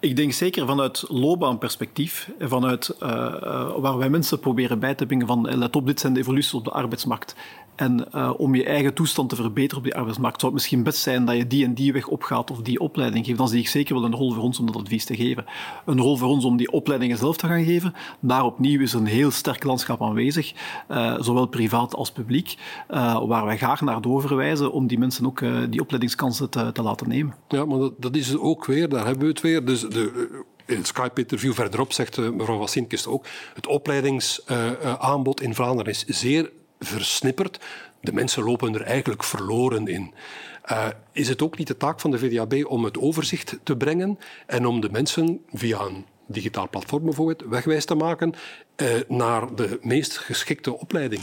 Ik 0.00 0.16
denk 0.16 0.32
zeker 0.32 0.66
vanuit 0.66 1.04
loopbaanperspectief, 1.08 2.30
vanuit 2.38 2.94
uh, 3.02 3.76
waar 3.76 3.98
wij 3.98 4.10
mensen 4.10 4.38
proberen 4.40 4.78
bij 4.78 4.94
te 4.94 5.06
brengen 5.06 5.26
van 5.26 5.58
let 5.58 5.76
op, 5.76 5.86
dit 5.86 6.00
zijn 6.00 6.12
de 6.12 6.20
evoluties 6.20 6.54
op 6.54 6.64
de 6.64 6.70
arbeidsmarkt. 6.70 7.34
En 7.74 8.06
uh, 8.14 8.32
om 8.36 8.54
je 8.54 8.64
eigen 8.64 8.94
toestand 8.94 9.28
te 9.28 9.36
verbeteren 9.36 9.76
op 9.76 9.84
die 9.84 9.94
arbeidsmarkt, 9.94 10.40
zou 10.40 10.52
het 10.52 10.60
misschien 10.60 10.82
best 10.82 10.98
zijn 10.98 11.24
dat 11.24 11.36
je 11.36 11.46
die 11.46 11.64
en 11.64 11.74
die 11.74 11.92
weg 11.92 12.06
opgaat 12.06 12.50
of 12.50 12.60
die 12.60 12.80
opleiding 12.80 13.26
geeft. 13.26 13.38
Dan 13.38 13.48
zie 13.48 13.60
ik 13.60 13.68
zeker 13.68 13.94
wel 13.94 14.04
een 14.04 14.14
rol 14.14 14.32
voor 14.32 14.42
ons 14.42 14.58
om 14.58 14.66
dat 14.66 14.76
advies 14.76 15.04
te 15.04 15.16
geven. 15.16 15.44
Een 15.86 16.00
rol 16.00 16.16
voor 16.16 16.28
ons 16.28 16.44
om 16.44 16.56
die 16.56 16.72
opleidingen 16.72 17.18
zelf 17.18 17.36
te 17.36 17.46
gaan 17.46 17.64
geven. 17.64 17.94
Daar 18.20 18.44
opnieuw 18.44 18.80
is 18.80 18.92
een 18.92 19.06
heel 19.06 19.30
sterk 19.30 19.64
landschap 19.64 20.02
aanwezig, 20.02 20.52
uh, 20.90 21.16
zowel 21.20 21.46
privaat 21.46 21.94
als 21.94 22.12
publiek, 22.12 22.54
uh, 22.90 23.26
waar 23.26 23.44
wij 23.44 23.56
graag 23.56 23.80
naar 23.80 24.00
doorverwijzen 24.00 24.72
om 24.72 24.86
die 24.86 24.98
mensen 24.98 25.26
ook 25.26 25.42
die 25.70 25.80
opleidingskansen 25.80 26.50
te, 26.50 26.72
te, 26.72 26.82
laten 26.82 27.08
nemen. 27.08 27.34
Ja, 27.48 27.64
maar 27.64 27.78
dat, 27.78 28.02
dat, 28.02 28.16
is 28.16 28.38
ook 28.38 28.66
weer, 28.66 28.88
daar 28.88 29.04
hebben 29.04 29.22
we 29.22 29.28
het 29.28 29.40
weer. 29.40 29.64
Dus 29.64 29.80
de, 29.80 30.44
in 30.66 30.76
het 30.76 30.86
Skype-interview 30.86 31.52
verderop 31.52 31.92
zegt 31.92 32.16
mevrouw 32.16 32.58
Wassinkist 32.58 33.06
ook, 33.06 33.26
het 33.54 33.66
opleidingsaanbod 33.66 35.40
in 35.40 35.54
Vlaanderen 35.54 35.92
is 35.92 36.04
zeer 36.06 36.50
versnipperd. 36.84 37.60
De 38.00 38.12
mensen 38.12 38.42
lopen 38.42 38.74
er 38.74 38.82
eigenlijk 38.82 39.24
verloren 39.24 39.86
in. 39.86 40.14
Uh, 40.70 40.86
is 41.12 41.28
het 41.28 41.42
ook 41.42 41.58
niet 41.58 41.66
de 41.66 41.76
taak 41.76 42.00
van 42.00 42.10
de 42.10 42.18
VDAB 42.18 42.64
om 42.66 42.84
het 42.84 42.98
overzicht 42.98 43.58
te 43.62 43.76
brengen 43.76 44.18
en 44.46 44.66
om 44.66 44.80
de 44.80 44.90
mensen 44.90 45.40
via 45.52 45.80
een 45.80 46.04
digitaal 46.26 46.68
platform 46.68 47.04
bijvoorbeeld 47.04 47.42
wegwijs 47.48 47.84
te 47.84 47.94
maken 47.94 48.34
uh, 48.76 48.88
naar 49.08 49.54
de 49.54 49.78
meest 49.82 50.18
geschikte 50.18 50.78
opleiding? 50.78 51.22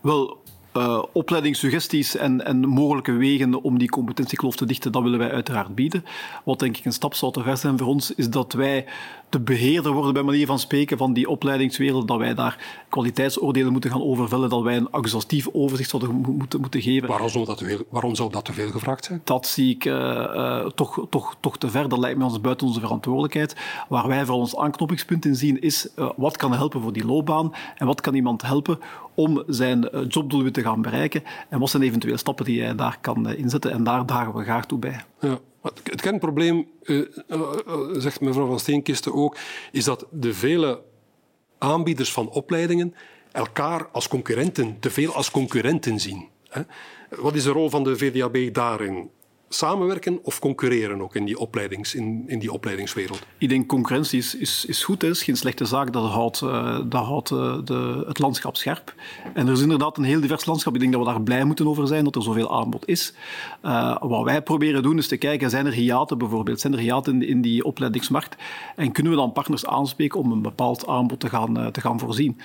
Wel, 0.00 0.42
uh, 0.76 1.02
opleidingssuggesties 1.12 2.16
en, 2.16 2.44
en, 2.44 2.68
mogelijke 2.68 3.12
wegen 3.12 3.62
om 3.62 3.78
die 3.78 3.88
competentiekloof 3.88 4.56
te 4.56 4.66
dichten, 4.66 4.92
dat 4.92 5.02
willen 5.02 5.18
wij 5.18 5.30
uiteraard 5.30 5.74
bieden. 5.74 6.04
Wat 6.44 6.58
denk 6.58 6.76
ik 6.76 6.84
een 6.84 6.92
stap 6.92 7.14
zou 7.14 7.32
te 7.32 7.42
ver 7.42 7.56
zijn 7.56 7.78
voor 7.78 7.86
ons, 7.86 8.14
is 8.14 8.30
dat 8.30 8.52
wij 8.52 8.86
de 9.28 9.40
beheerder 9.40 9.92
worden, 9.92 10.12
bij 10.12 10.22
manier 10.22 10.46
van 10.46 10.58
spreken, 10.58 10.98
van 10.98 11.12
die 11.12 11.28
opleidingswereld, 11.28 12.08
dat 12.08 12.18
wij 12.18 12.34
daar 12.34 12.84
kwaliteitsoordelen 12.88 13.72
moeten 13.72 13.90
gaan 13.90 14.02
overvellen, 14.02 14.48
dat 14.48 14.62
wij 14.62 14.76
een 14.76 14.88
exhaustief 14.90 15.48
overzicht 15.52 15.90
zouden 15.90 16.14
moeten, 16.36 16.60
moeten 16.60 16.82
geven. 16.82 17.08
Waarom 17.08 17.28
zou, 17.28 17.44
dat 17.44 17.58
te 17.58 17.64
veel, 17.64 17.82
waarom 17.88 18.14
zou 18.14 18.30
dat 18.30 18.44
te 18.44 18.52
veel 18.52 18.70
gevraagd 18.70 19.04
zijn? 19.04 19.20
Dat 19.24 19.46
zie 19.46 19.74
ik 19.74 19.84
uh, 19.84 19.94
uh, 19.94 20.66
toch, 20.66 21.06
toch, 21.10 21.36
toch 21.40 21.58
te 21.58 21.70
ver. 21.70 21.88
Dat 21.88 21.98
lijkt 21.98 22.18
me 22.18 22.24
ons 22.24 22.40
buiten 22.40 22.66
onze 22.66 22.80
verantwoordelijkheid. 22.80 23.56
Waar 23.88 24.08
wij 24.08 24.24
voor 24.24 24.36
ons 24.36 24.56
aanknopingspunt 24.56 25.24
in 25.24 25.36
zien, 25.36 25.60
is 25.60 25.88
uh, 25.96 26.10
wat 26.16 26.36
kan 26.36 26.52
helpen 26.52 26.80
voor 26.80 26.92
die 26.92 27.06
loopbaan 27.06 27.52
en 27.76 27.86
wat 27.86 28.00
kan 28.00 28.14
iemand 28.14 28.42
helpen 28.42 28.78
om 29.14 29.42
zijn 29.46 29.88
jobdoelwit 30.08 30.54
te 30.54 30.62
gaan 30.62 30.82
bereiken 30.82 31.22
en 31.48 31.58
wat 31.58 31.70
zijn 31.70 31.82
eventuele 31.82 32.16
stappen 32.16 32.44
die 32.44 32.62
hij 32.62 32.74
daar 32.74 32.98
kan 33.00 33.28
inzetten. 33.28 33.70
En 33.72 33.84
daar 33.84 34.04
dragen 34.04 34.34
we 34.34 34.42
graag 34.42 34.66
toe 34.66 34.78
bij. 34.78 35.04
Ja. 35.20 35.38
Het 35.62 36.00
kernprobleem, 36.00 36.68
uh, 36.82 37.06
uh, 37.28 37.50
zegt 37.92 38.20
mevrouw 38.20 38.46
van 38.46 38.60
Steenkisten 38.60 39.14
ook, 39.14 39.36
is 39.72 39.84
dat 39.84 40.06
de 40.10 40.34
vele 40.34 40.82
aanbieders 41.58 42.12
van 42.12 42.30
opleidingen 42.30 42.94
elkaar 43.32 43.88
als 43.88 44.08
concurrenten, 44.08 44.76
te 44.80 44.90
veel 44.90 45.14
als 45.14 45.30
concurrenten 45.30 46.00
zien. 46.00 46.28
Wat 47.10 47.34
is 47.34 47.42
de 47.42 47.50
rol 47.50 47.70
van 47.70 47.84
de 47.84 47.96
VDAB 47.96 48.54
daarin? 48.54 49.10
Samenwerken 49.48 50.18
of 50.22 50.38
concurreren 50.38 51.02
ook 51.02 51.14
in 51.14 51.24
die, 51.24 51.38
opleidings, 51.38 51.94
in, 51.94 52.24
in 52.26 52.38
die 52.38 52.52
opleidingswereld? 52.52 53.26
Ik 53.38 53.48
denk 53.48 53.66
concurrentie 53.66 54.18
is, 54.18 54.34
is, 54.34 54.64
is 54.64 54.84
goed, 54.84 55.02
is 55.02 55.22
geen 55.22 55.36
slechte 55.36 55.64
zaak. 55.64 55.92
Dat 55.92 56.10
houdt, 56.10 56.40
uh, 56.40 56.78
dat 56.84 57.30
uh, 57.30 57.56
de, 57.64 58.04
het 58.06 58.18
landschap 58.18 58.56
scherp. 58.56 58.94
En 59.34 59.46
er 59.46 59.52
is 59.52 59.60
inderdaad 59.60 59.96
een 59.96 60.04
heel 60.04 60.20
divers 60.20 60.44
landschap. 60.44 60.74
Ik 60.74 60.80
denk 60.80 60.92
dat 60.92 61.04
we 61.04 61.08
daar 61.08 61.22
blij 61.22 61.44
moeten 61.44 61.66
over 61.68 61.86
zijn 61.86 62.04
dat 62.04 62.16
er 62.16 62.22
zoveel 62.22 62.58
aanbod 62.58 62.88
is. 62.88 63.14
Uh, 63.62 63.96
wat 64.00 64.24
wij 64.24 64.42
proberen 64.42 64.82
doen 64.82 64.98
is 64.98 65.08
te 65.08 65.16
kijken, 65.16 65.50
zijn 65.50 65.66
er 65.66 65.72
hiaten 65.72 66.18
bijvoorbeeld? 66.18 66.60
Zijn 66.60 66.72
er 66.72 66.78
hiaten 66.78 67.22
in, 67.22 67.28
in 67.28 67.40
die 67.40 67.64
opleidingsmarkt? 67.64 68.36
En 68.76 68.92
kunnen 68.92 69.12
we 69.12 69.18
dan 69.18 69.32
partners 69.32 69.66
aanspreken 69.66 70.20
om 70.20 70.32
een 70.32 70.42
bepaald 70.42 70.86
aanbod 70.86 71.20
te 71.20 71.28
gaan, 71.28 71.72
te 71.72 71.80
gaan 71.80 71.98
voorzien? 71.98 72.40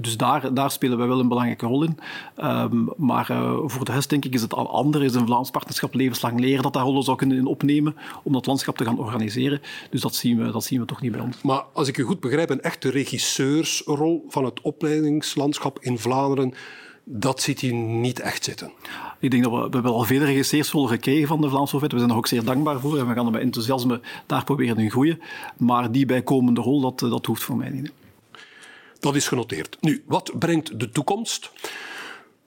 Dus 0.00 0.16
daar, 0.16 0.54
daar 0.54 0.70
spelen 0.70 0.98
wij 0.98 1.06
wel 1.06 1.20
een 1.20 1.28
belangrijke 1.28 1.66
rol 1.66 1.82
in. 1.82 1.98
Um, 2.44 2.88
maar 2.96 3.26
voor 3.64 3.84
de 3.84 3.92
rest 3.92 4.10
denk 4.10 4.24
ik 4.24 4.34
is 4.34 4.42
het 4.42 4.54
al 4.54 4.70
anders. 4.70 5.04
Is 5.04 5.14
een 5.14 5.26
Vlaams 5.26 5.50
partnerschap 5.50 5.94
levenslang 5.94 6.40
leren 6.40 6.62
dat 6.62 6.72
daar 6.72 6.82
rollen 6.82 7.02
zou 7.02 7.16
kunnen 7.16 7.46
opnemen 7.46 7.96
om 8.22 8.32
dat 8.32 8.46
landschap 8.46 8.76
te 8.76 8.84
gaan 8.84 8.98
organiseren. 8.98 9.60
Dus 9.90 10.00
dat 10.00 10.14
zien 10.14 10.38
we, 10.38 10.50
dat 10.50 10.64
zien 10.64 10.80
we 10.80 10.86
toch 10.86 11.00
niet 11.00 11.12
bij 11.12 11.20
ons. 11.20 11.42
Maar 11.42 11.64
als 11.72 11.88
ik 11.88 11.98
u 11.98 12.02
goed 12.02 12.20
begrijp, 12.20 12.50
een 12.50 12.62
echte 12.62 12.90
regisseursrol 12.90 14.24
van 14.28 14.44
het 14.44 14.60
opleidingslandschap 14.60 15.78
in 15.80 15.98
Vlaanderen, 15.98 16.54
dat 17.04 17.42
ziet 17.42 17.60
hij 17.60 17.70
niet 17.72 18.20
echt 18.20 18.44
zitten. 18.44 18.70
Ik 19.18 19.30
denk 19.30 19.42
dat 19.42 19.52
we, 19.52 19.58
we 19.58 19.68
hebben 19.70 19.92
al 19.92 20.04
veel 20.04 20.22
regisseursrollen 20.22 20.88
gekregen 20.88 21.28
van 21.28 21.40
de 21.40 21.48
Vlaamse 21.48 21.74
overheid. 21.74 21.92
We 21.92 21.98
zijn 21.98 22.10
er 22.10 22.16
ook 22.16 22.26
zeer 22.26 22.44
dankbaar 22.44 22.80
voor 22.80 22.98
en 22.98 23.08
we 23.08 23.14
gaan 23.14 23.26
er 23.26 23.32
met 23.32 23.42
enthousiasme 23.42 24.00
daar 24.26 24.44
proberen 24.44 24.78
in 24.78 24.90
groeien. 24.90 25.20
Maar 25.56 25.92
die 25.92 26.06
bijkomende 26.06 26.60
rol, 26.60 26.80
dat, 26.80 26.98
dat 26.98 27.26
hoeft 27.26 27.42
voor 27.42 27.56
mij 27.56 27.70
niet. 27.70 27.92
Dat 29.00 29.16
is 29.16 29.28
genoteerd. 29.28 29.76
Nu, 29.80 30.02
wat 30.06 30.38
brengt 30.38 30.80
de 30.80 30.90
toekomst? 30.90 31.50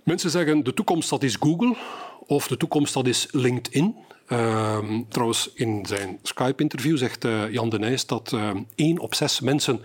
Mensen 0.04 0.30
zeggen 0.30 0.64
de 0.64 0.74
toekomst 0.74 1.10
dat 1.10 1.24
is 1.24 1.36
Google 1.40 1.76
of 2.20 2.48
de 2.48 2.58
toekomst 2.58 2.94
dat 2.94 3.08
is 3.08 3.28
LinkedIn. 3.32 3.96
Uh, 4.28 4.80
trouwens, 5.10 5.52
in 5.54 5.86
zijn 5.86 6.20
Skype-interview 6.24 6.98
zegt 6.98 7.26
uh, 7.26 7.52
Jan 7.52 7.70
de 7.70 7.80
Nijs 7.80 8.06
dat 8.06 8.32
uh, 8.32 8.52
één 8.76 9.00
op 9.00 9.16
zes 9.16 9.40
mensen 9.40 9.82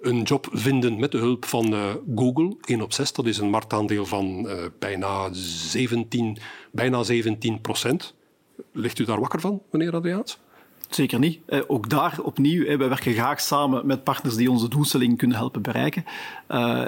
een 0.00 0.22
job 0.22 0.48
vinden 0.52 0.98
met 0.98 1.12
de 1.12 1.18
hulp 1.18 1.44
van 1.44 1.74
uh, 1.74 1.94
Google. 2.14 2.56
1 2.64 2.80
op 2.80 2.92
6, 2.92 3.12
dat 3.12 3.26
is 3.26 3.38
een 3.38 3.50
marktaandeel 3.50 4.06
van 4.06 4.48
bijna, 4.78 5.28
17, 5.32 6.38
bijna 6.70 7.02
17 7.02 7.60
procent. 7.60 8.14
Ligt 8.72 8.98
u 8.98 9.04
daar 9.04 9.20
wakker 9.20 9.40
van, 9.40 9.62
meneer 9.70 9.94
Adriaans? 9.94 10.38
Zeker 10.90 11.18
niet. 11.18 11.38
Eh, 11.46 11.60
ook 11.66 11.88
daar 11.88 12.18
opnieuw, 12.22 12.64
wij 12.64 12.88
werken 12.88 13.12
graag 13.12 13.40
samen 13.40 13.86
met 13.86 14.04
partners 14.04 14.34
die 14.34 14.50
onze 14.50 14.68
doelstelling 14.68 15.18
kunnen 15.18 15.36
helpen 15.36 15.62
bereiken. 15.62 16.04
Eh, 16.46 16.84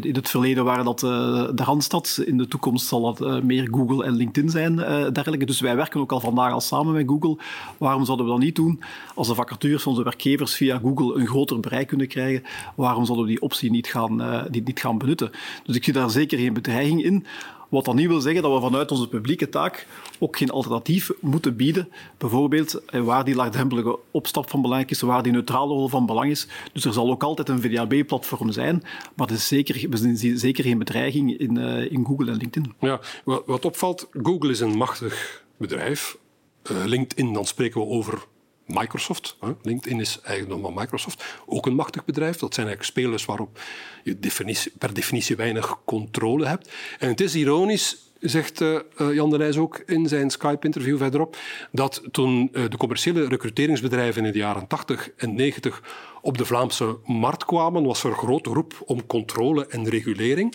in 0.00 0.14
het 0.14 0.28
verleden 0.28 0.64
waren 0.64 0.84
dat 0.84 1.02
eh, 1.02 1.10
de 1.54 1.64
Randstad, 1.64 2.22
in 2.24 2.36
de 2.36 2.48
toekomst 2.48 2.86
zal 2.86 3.14
dat 3.14 3.44
meer 3.44 3.68
Google 3.70 4.04
en 4.04 4.12
LinkedIn 4.12 4.50
zijn, 4.50 4.76
dergelijke. 5.12 5.46
Dus 5.46 5.60
wij 5.60 5.76
werken 5.76 6.00
ook 6.00 6.12
al 6.12 6.20
vandaag 6.20 6.52
al 6.52 6.60
samen 6.60 6.94
met 6.94 7.08
Google. 7.08 7.38
Waarom 7.78 8.04
zouden 8.04 8.26
we 8.26 8.32
dat 8.32 8.40
niet 8.40 8.56
doen? 8.56 8.82
Als 9.14 9.28
de 9.28 9.34
vacatures 9.34 9.82
van 9.82 9.92
onze 9.92 10.04
werkgevers 10.04 10.54
via 10.54 10.78
Google 10.78 11.20
een 11.20 11.26
groter 11.26 11.60
bereik 11.60 11.86
kunnen 11.86 12.08
krijgen, 12.08 12.42
waarom 12.74 13.04
zouden 13.04 13.26
we 13.26 13.32
die 13.32 13.42
optie 13.42 13.70
niet 13.70 13.86
gaan, 13.86 14.46
niet 14.50 14.80
gaan 14.80 14.98
benutten? 14.98 15.30
Dus 15.64 15.76
ik 15.76 15.84
zie 15.84 15.92
daar 15.92 16.10
zeker 16.10 16.38
geen 16.38 16.52
bedreiging 16.52 17.04
in. 17.04 17.26
Wat 17.70 17.84
dan 17.84 17.96
niet 17.96 18.08
wil 18.08 18.20
zeggen 18.20 18.42
dat 18.42 18.52
we 18.52 18.60
vanuit 18.60 18.90
onze 18.90 19.08
publieke 19.08 19.48
taak 19.48 19.86
ook 20.18 20.36
geen 20.36 20.50
alternatief 20.50 21.10
moeten 21.20 21.56
bieden. 21.56 21.88
Bijvoorbeeld 22.18 22.84
eh, 22.84 23.00
waar 23.00 23.24
die 23.24 23.34
laagdrempelige 23.34 23.98
opstap 24.10 24.50
van 24.50 24.62
belang 24.62 24.90
is, 24.90 25.00
waar 25.00 25.22
die 25.22 25.32
neutrale 25.32 25.72
rol 25.72 25.88
van 25.88 26.06
belang 26.06 26.30
is. 26.30 26.46
Dus 26.72 26.84
er 26.84 26.92
zal 26.92 27.10
ook 27.10 27.22
altijd 27.22 27.48
een 27.48 27.60
VDAB-platform 27.60 28.52
zijn, 28.52 28.82
maar 29.16 29.30
is 29.30 29.48
zeker, 29.48 29.88
we 29.90 29.96
zien 29.96 30.38
zeker 30.38 30.64
geen 30.64 30.78
bedreiging 30.78 31.38
in, 31.38 31.58
uh, 31.58 31.92
in 31.92 32.04
Google 32.06 32.30
en 32.30 32.36
LinkedIn. 32.36 32.74
Ja, 32.80 33.00
wat 33.24 33.64
opvalt, 33.64 34.08
Google 34.22 34.50
is 34.50 34.60
een 34.60 34.76
machtig 34.76 35.44
bedrijf. 35.56 36.18
Uh, 36.70 36.84
LinkedIn, 36.84 37.32
dan 37.32 37.46
spreken 37.46 37.80
we 37.80 37.86
over 37.86 38.26
Microsoft. 38.74 39.36
LinkedIn 39.62 40.00
is 40.00 40.20
eigenlijk 40.22 40.60
nog 40.60 40.72
maar 40.72 40.82
Microsoft. 40.82 41.24
Ook 41.46 41.66
een 41.66 41.74
machtig 41.74 42.04
bedrijf. 42.04 42.36
Dat 42.36 42.54
zijn 42.54 42.66
eigenlijk 42.66 42.96
spelers 42.96 43.24
waarop 43.24 43.60
je 44.04 44.68
per 44.78 44.94
definitie 44.94 45.36
weinig 45.36 45.78
controle 45.84 46.46
hebt. 46.46 46.70
En 46.98 47.08
het 47.08 47.20
is 47.20 47.34
ironisch, 47.34 47.96
zegt 48.20 48.60
uh, 48.60 48.78
Jan 48.96 49.30
de 49.30 49.38
Nijs 49.38 49.56
ook 49.56 49.82
in 49.86 50.08
zijn 50.08 50.30
Skype-interview 50.30 50.98
verderop, 50.98 51.36
dat 51.72 52.02
toen 52.10 52.48
uh, 52.52 52.64
de 52.68 52.76
commerciële 52.76 53.28
recruteringsbedrijven 53.28 54.24
in 54.24 54.32
de 54.32 54.38
jaren 54.38 54.66
80 54.66 55.10
en 55.16 55.34
90 55.34 55.82
op 56.22 56.38
de 56.38 56.44
Vlaamse 56.44 56.98
markt 57.04 57.44
kwamen, 57.44 57.84
was 57.84 58.04
er 58.04 58.12
grote 58.12 58.50
roep 58.50 58.82
om 58.84 59.06
controle 59.06 59.66
en 59.66 59.88
regulering. 59.88 60.54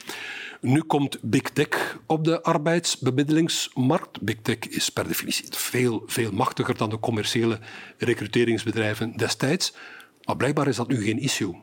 Nu 0.62 0.82
komt 0.82 1.18
Big 1.22 1.42
Tech 1.42 2.00
op 2.06 2.24
de 2.24 2.44
arbeidsbemiddelingsmarkt. 2.44 4.22
Big 4.22 4.36
Tech 4.42 4.60
is 4.60 4.90
per 4.90 5.08
definitie 5.08 5.46
veel, 5.50 6.04
veel 6.06 6.32
machtiger 6.32 6.78
dan 6.78 6.90
de 6.90 7.00
commerciële 7.00 7.60
recruteringsbedrijven 7.98 9.14
destijds. 9.18 9.74
Maar 10.24 10.38
blijkbaar 10.38 10.68
is 10.68 10.76
dat 10.76 10.88
nu 10.88 11.04
geen 11.04 11.20
issue. 11.20 11.56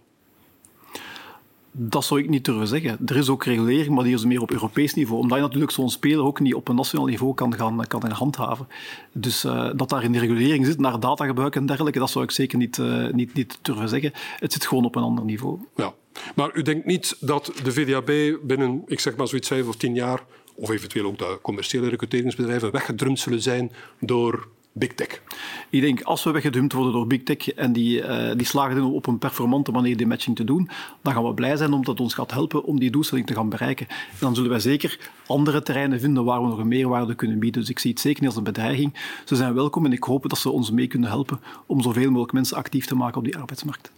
Dat 1.74 2.04
zou 2.04 2.20
ik 2.20 2.28
niet 2.28 2.44
durven 2.44 2.66
zeggen. 2.66 2.98
Er 3.06 3.16
is 3.16 3.28
ook 3.28 3.44
regulering, 3.44 3.94
maar 3.94 4.04
die 4.04 4.14
is 4.14 4.24
meer 4.24 4.40
op 4.40 4.50
Europees 4.50 4.94
niveau. 4.94 5.20
Omdat 5.20 5.38
je 5.38 5.44
natuurlijk 5.44 5.72
zo'n 5.72 5.90
speler 5.90 6.24
ook 6.24 6.40
niet 6.40 6.54
op 6.54 6.68
een 6.68 6.74
nationaal 6.74 7.06
niveau 7.06 7.34
kan 7.34 7.54
gaan, 7.54 7.86
kan 7.86 8.10
handhaven. 8.10 8.66
Dus 9.12 9.44
uh, 9.44 9.70
dat 9.76 9.88
daar 9.88 10.04
in 10.04 10.12
de 10.12 10.18
regulering 10.18 10.66
zit, 10.66 10.80
naar 10.80 11.00
datagebruik 11.00 11.56
en 11.56 11.66
dergelijke, 11.66 11.98
dat 11.98 12.10
zou 12.10 12.24
ik 12.24 12.30
zeker 12.30 12.58
niet, 12.58 12.78
uh, 12.78 13.12
niet, 13.12 13.34
niet 13.34 13.58
durven 13.62 13.88
zeggen. 13.88 14.12
Het 14.38 14.52
zit 14.52 14.66
gewoon 14.66 14.84
op 14.84 14.96
een 14.96 15.02
ander 15.02 15.24
niveau. 15.24 15.58
Ja. 15.76 15.94
Maar 16.34 16.50
u 16.54 16.62
denkt 16.62 16.86
niet 16.86 17.16
dat 17.20 17.52
de 17.62 17.72
VDAB 17.72 18.38
binnen, 18.42 18.82
ik 18.86 19.00
zeg 19.00 19.16
maar 19.16 19.28
zoiets 19.28 19.48
vijf 19.48 19.68
of 19.68 19.76
tien 19.76 19.94
jaar, 19.94 20.24
of 20.54 20.70
eventueel 20.70 21.06
ook 21.06 21.18
de 21.18 21.38
commerciële 21.42 21.88
recruteringsbedrijven, 21.88 22.72
weggedrumd 22.72 23.18
zullen 23.18 23.42
zijn 23.42 23.72
door 24.00 24.48
Big 24.72 24.94
Tech. 24.94 25.22
Ik 25.70 25.80
denk, 25.80 26.02
als 26.02 26.24
we 26.24 26.30
weggedumpt 26.30 26.72
worden 26.72 26.92
door 26.92 27.06
Big 27.06 27.22
Tech 27.22 27.48
en 27.52 27.72
die, 27.72 28.00
uh, 28.00 28.30
die 28.36 28.46
slagen 28.46 28.82
op 28.82 29.06
een 29.06 29.18
performante 29.18 29.70
manier 29.70 29.96
die 29.96 30.06
matching 30.06 30.36
te 30.36 30.44
doen, 30.44 30.68
dan 31.02 31.12
gaan 31.12 31.24
we 31.24 31.34
blij 31.34 31.56
zijn 31.56 31.72
omdat 31.72 31.86
het 31.86 32.00
ons 32.00 32.14
gaat 32.14 32.30
helpen 32.30 32.64
om 32.64 32.78
die 32.78 32.90
doelstelling 32.90 33.26
te 33.26 33.34
gaan 33.34 33.48
bereiken. 33.48 33.86
En 33.88 34.16
dan 34.18 34.34
zullen 34.34 34.50
wij 34.50 34.60
zeker 34.60 35.10
andere 35.26 35.62
terreinen 35.62 36.00
vinden 36.00 36.24
waar 36.24 36.42
we 36.42 36.48
nog 36.48 36.58
een 36.58 36.68
meerwaarde 36.68 37.14
kunnen 37.14 37.38
bieden. 37.38 37.60
Dus 37.60 37.70
ik 37.70 37.78
zie 37.78 37.90
het 37.90 38.00
zeker 38.00 38.20
niet 38.20 38.28
als 38.28 38.38
een 38.38 38.44
bedreiging. 38.44 38.94
Ze 39.24 39.36
zijn 39.36 39.54
welkom 39.54 39.84
en 39.84 39.92
ik 39.92 40.04
hoop 40.04 40.28
dat 40.28 40.38
ze 40.38 40.50
ons 40.50 40.70
mee 40.70 40.86
kunnen 40.86 41.08
helpen 41.08 41.40
om 41.66 41.82
zoveel 41.82 42.08
mogelijk 42.08 42.32
mensen 42.32 42.56
actief 42.56 42.86
te 42.86 42.94
maken 42.94 43.18
op 43.18 43.24
die 43.24 43.36
arbeidsmarkt. 43.36 43.92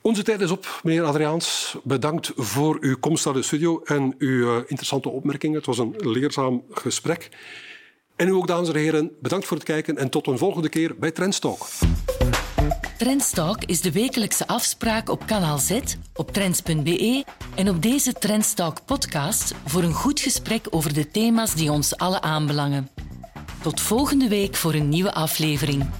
Onze 0.00 0.22
tijd 0.22 0.40
is 0.40 0.50
op, 0.50 0.80
meneer 0.82 1.02
Adriaans. 1.02 1.76
Bedankt 1.84 2.32
voor 2.36 2.76
uw 2.80 2.96
komst 3.00 3.24
naar 3.24 3.34
de 3.34 3.42
studio 3.42 3.82
en 3.84 4.14
uw 4.18 4.54
uh, 4.54 4.56
interessante 4.66 5.08
opmerkingen. 5.08 5.56
Het 5.56 5.66
was 5.66 5.78
een 5.78 5.94
leerzaam 5.98 6.62
gesprek. 6.70 7.28
En 8.16 8.28
u 8.28 8.32
ook, 8.32 8.46
dames 8.46 8.68
en 8.68 8.76
heren, 8.76 9.10
bedankt 9.20 9.46
voor 9.46 9.56
het 9.56 9.66
kijken 9.66 9.96
en 9.96 10.08
tot 10.08 10.26
een 10.26 10.38
volgende 10.38 10.68
keer 10.68 10.96
bij 10.98 11.10
Trendstalk. 11.10 11.66
Trendstalk 12.98 13.64
is 13.64 13.80
de 13.80 13.92
wekelijkse 13.92 14.46
afspraak 14.46 15.08
op 15.08 15.26
kanaal 15.26 15.58
Z, 15.58 15.80
op 16.14 16.32
trends.be 16.32 17.24
en 17.54 17.68
op 17.68 17.82
deze 17.82 18.12
Trendstalk 18.12 18.84
podcast 18.84 19.54
voor 19.64 19.82
een 19.82 19.92
goed 19.92 20.20
gesprek 20.20 20.66
over 20.70 20.94
de 20.94 21.10
thema's 21.10 21.54
die 21.54 21.72
ons 21.72 21.96
alle 21.96 22.20
aanbelangen. 22.20 22.90
Tot 23.62 23.80
volgende 23.80 24.28
week 24.28 24.54
voor 24.54 24.74
een 24.74 24.88
nieuwe 24.88 25.12
aflevering. 25.12 25.90